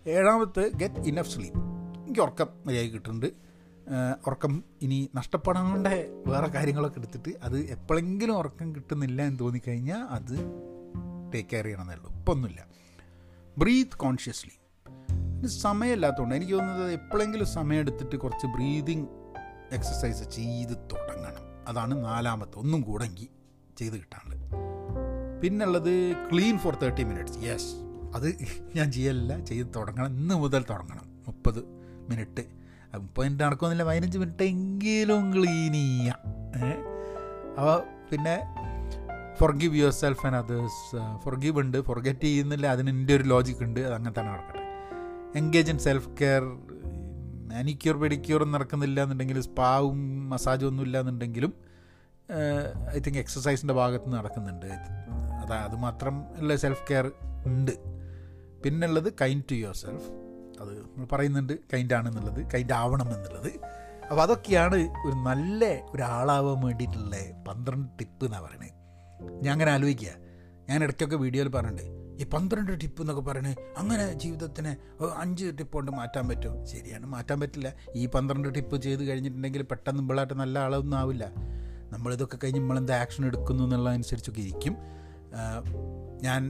ഏഴാമത്തെ 0.07 0.71
ഗെറ്റ് 0.77 1.01
ഇനഫ് 1.01 1.31
സ്ലീപ്പ് 1.31 1.80
എനിക്ക് 2.11 2.23
ഉറക്കം 2.23 2.47
മര്യാദ 2.67 2.85
കിട്ടുന്നുണ്ട്. 2.85 3.27
ഉറക്കം 4.27 4.65
ഇനി 4.83 5.11
നഷ്ടപ്പെടാണ്ട് 5.15 6.23
വേറെ 6.27 6.47
കാര്യങ്ങളൊക്കെ 6.47 6.99
എടുത്തിട്ട് 6.99 7.39
അത് 7.43 7.59
എപ്പോഴെങ്കിലും 7.59 8.37
ഉറക്കം 8.37 8.75
കിട്ടുന്നില്ല 8.75 9.23
എന്ന് 9.23 9.39
തോന്നിക്കഴിഞ്ഞാൽ 9.39 9.99
അത് 9.99 10.37
ടേക്ക് 11.35 11.49
കെയർ 11.49 11.65
ചെയ്യണമെന്നേ 11.65 11.95
ഉള്ളൂ. 11.95 12.17
ഇപ്പം 12.17 12.33
ഒന്നുമില്ല. 12.33 12.67
ബ്രീത്ത് 13.59 13.97
കോൺഷ്യസ്ലി 13.97 14.51
സമയമില്ലാത്തതുകൊണ്ട് 15.47 16.35
എനിക്ക് 16.35 16.53
തോന്നുന്നത് 16.53 16.93
എപ്പോഴെങ്കിലും 16.93 17.47
സമയം 17.47 17.81
എടുത്തിട്ട് 17.81 18.17
കുറച്ച് 18.17 18.47
ബ്രീതിങ് 18.47 19.07
എക്സസൈസ് 19.73 20.31
ചെയ്ത് 20.31 20.77
തുടങ്ങണം. 20.93 21.69
അതാണ് 21.69 22.05
നാലാമത്തെ 22.05 22.59
ഒന്നും 22.59 22.81
കൂടെങ്കിൽ 22.81 23.29
ചെയ്ത് 23.77 23.95
കിട്ടാനുള്ളത്. 23.95 24.47
പിന്നുള്ളത് 25.41 26.17
clean 26.33 26.59
for 26.59 26.75
thirty 26.75 27.05
minutes 27.05 27.39
yes 27.39 27.75
അത് 28.15 28.37
ഞാൻ 28.77 28.93
ചെയ്യലില്ല. 28.93 29.45
ചെയ്ത് 29.45 29.69
തുടങ്ങണം. 29.77 30.07
ഇന്ന് 30.07 30.35
മുതൽ 30.35 30.65
തുടങ്ങണം. 30.71 31.25
മുപ്പത് 31.27 31.80
മിനിറ്റ്. 32.13 32.45
മുപ്പത് 33.03 33.25
മിനിറ്റ് 33.25 33.45
നടക്കുന്നില്ല 33.47 33.85
പതിനഞ്ച് 33.91 34.19
മിനിറ്റ് 34.23 34.45
എങ്കിലും 34.53 35.23
ക്ലീൻ 35.35 35.75
ചെയ്യാം 35.81 36.19
അപ്പോൾ 37.59 37.77
പിന്നെ 38.11 38.35
forgive 39.41 39.77
yourself 40.01 40.25
and 40.29 40.39
others 40.43 40.81
forgive 41.25 41.59
ഉണ്ട് 41.63 41.79
ഫൊർഗെറ്റ് 41.89 42.27
ചെയ്യുന്നില്ല 42.31 42.67
അതിന് 42.75 42.91
എന്റെ 42.95 43.13
ഒരു 43.19 43.25
ലോജിക് 43.33 43.63
ഉണ്ട് 43.67 43.81
അത് 43.87 43.95
അങ്ങനെ 43.99 44.15
തന്നെ 44.19 44.31
നടക്കട്ടെ. 44.35 44.65
Engage 45.41 45.71
in 45.73 45.79
self 45.87 46.11
care 46.21 46.45
manicure 47.53 47.97
pedicure 48.03 48.41
നടക്കുന്നില്ല 48.55 48.99
എന്നുണ്ടെങ്കിൽ 49.05 49.39
സ്പാവും 49.49 50.01
മസാജും 50.33 50.69
ഒന്നും 50.71 50.85
ഇല്ല 50.89 50.97
എന്നുണ്ടെങ്കിലും 51.03 51.53
ഐ 52.97 52.99
തിങ്ക് 53.07 53.21
എക്സസൈസിന്റെ 53.23 53.75
ഭാഗത്ത് 53.81 54.09
നടക്കുന്നുണ്ട്. 54.17 54.69
അതാ 55.43 55.57
അത് 55.69 55.77
മാത്രം 55.87 56.17
ഉള്ള 56.41 56.57
സെൽഫ് 56.65 56.85
കെയർ 56.91 57.07
ഉണ്ട്. 57.51 57.75
പിന്നുള്ളത് 58.65 59.09
കൈൻഡ് 59.23 59.47
ടു 59.51 59.57
യുവർ 59.63 59.77
സെൽഫ് 59.85 60.09
അത് 60.61 60.73
നമ്മൾ 60.83 61.07
പറയുന്നുണ്ട് 61.13 61.53
കൈൻഡ് 61.73 61.95
ആണെന്നുള്ളത് 61.95 62.41
കൈൻഡ് 62.55 62.73
ആവണം 62.73 63.09
എന്നുള്ളത് 63.17 63.53
അപ്പോൾ 64.11 64.23
അതൊക്കെയാണ് 64.23 64.79
ഒരു 65.07 65.17
നല്ല 65.29 65.65
ഒരാളാവാൻ 65.95 66.59
വേണ്ടിയിട്ടുള്ള 66.67 67.17
പന്ത്രണ്ട് 67.49 67.89
ടിപ്പ് 67.99 68.25
എന്നാണ് 68.27 68.45
പറയുന്നത് 68.47 68.77
ഞാൻ 69.45 69.53
അങ്ങനെ 69.53 69.71
ആലോചിക്കുക. 69.71 70.13
ഞാൻ 70.69 70.79
ഇടയ്ക്കൊക്കെ 70.85 71.17
വീഡിയോയിൽ 71.17 71.49
പറഞ്ഞിട്ടുണ്ട്. 71.49 71.97
ഈ 72.21 72.25
പന്ത്രണ്ട് 72.33 72.73
ടിപ്പ് 72.83 73.01
എന്നൊക്കെ 73.03 73.23
പറയണേ 73.23 73.53
അങ്ങനെ 73.79 74.05
ജീവിതത്തിന് 74.23 74.73
അഞ്ച് 75.23 75.47
ടിപ്പ് 75.59 75.75
കൊണ്ട് 75.77 75.91
മാറ്റാൻ 75.99 76.25
പറ്റും. 76.29 76.55
ശരിയാണ് 76.73 77.07
മാറ്റാൻ 77.07 77.41
പറ്റില്ല. 77.43 77.69
ഈ 78.01 78.03
പന്ത്രണ്ട് 78.07 78.49
ടിപ്പ് 78.57 78.77
ചെയ്ത് 78.87 79.03
കഴിഞ്ഞിട്ടുണ്ടെങ്കിൽ 79.09 79.63
പെട്ടെന്ന് 79.63 80.01
ഇമ്പളായിട്ട് 80.01 80.35
നല്ല 80.35 80.59
ആളൊന്നും 80.59 80.99
ആവില്ല. 80.99 81.27
നമ്മളിതൊക്കെ 81.93 82.39
കഴിഞ്ഞ് 82.43 82.61
നമ്മളെന്ത് 82.61 82.93
ആക്ഷൻ 82.93 83.27
എടുക്കുന്നു 83.27 83.65
എന്നുള്ളതനുസരിച്ചൊക്കെ 83.65 84.41
ഇരിക്കും. 84.41 84.77
ഞാൻ 86.27 86.43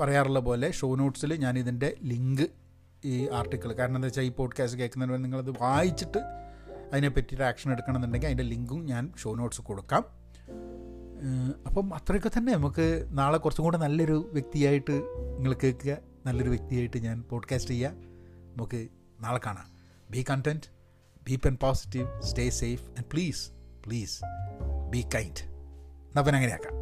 പറയാറുള്ള 0.00 0.38
പോലെ 0.48 0.70
ഷോ 0.80 0.94
നോട്ട്സിൽ 0.94 1.32
ഞാൻ 1.44 1.58
ഇതിന്റെ 1.58 1.88
ലിങ്ക് 2.12 2.46
ഈ 3.04 3.28
ആർട്ടിക്കിൾ 3.28 3.72
കാരണം 3.72 3.96
എന്താ 3.96 4.06
വെച്ചാൽ 4.06 4.22
ഈ 4.22 4.28
പോഡ്കാസ്റ്റ് 4.28 4.80
കേൾക്കുന്നതിന് 4.80 5.24
നിങ്ങളത് 5.24 5.50
വായിച്ചിട്ട് 5.50 6.18
അതിനെ 6.92 7.08
ഒരു 7.08 7.42
ആക്ഷൻ 7.42 7.72
എടുക്കണമെന്നുണ്ടെങ്കിൽ 7.72 8.26
അതിന്റെ 8.26 8.44
ലിങ്കും 8.44 8.86
ഞാൻ 8.86 9.12
ഷോ 9.22 9.34
നോട്ട്സ് 9.34 9.62
കൊടുക്കാം. 9.62 10.04
അപ്പം 11.66 11.94
അത്രയൊക്കെ 11.94 12.30
തന്നെ. 12.38 12.52
നമുക്ക് 12.52 13.08
നാളെ 13.10 13.38
കുറച്ചും 13.38 13.62
കൂടെ 13.62 13.76
നല്ലൊരു 13.76 14.30
വ്യക്തിയായിട്ട് 14.32 14.92
നിങ്ങൾ 15.38 15.52
കേൾക്കുക. 15.52 15.96
നല്ലൊരു 16.26 16.48
വ്യക്തിയായിട്ട് 16.48 16.96
ഞാൻ 16.96 17.22
പോഡ്കാസ്റ്റ് 17.22 17.70
ചെയ്യുക. 17.70 17.90
നമുക്ക് 18.56 18.88
നാളെ 19.20 19.40
കാണാം. 19.46 19.66
Be 20.10 20.24
content 20.30 20.66
be 21.22 21.36
pen 21.36 21.58
positive 21.62 22.22
stay 22.22 22.50
safe 22.50 22.82
and 22.82 23.04
please 23.12 23.50
please 23.86 24.24
be 24.90 25.04
kind 25.14 25.42
എന്നാൽ 25.42 26.22
പിന്നെ 26.22 26.36
അങ്ങനെയാക്കാം. 26.36 26.81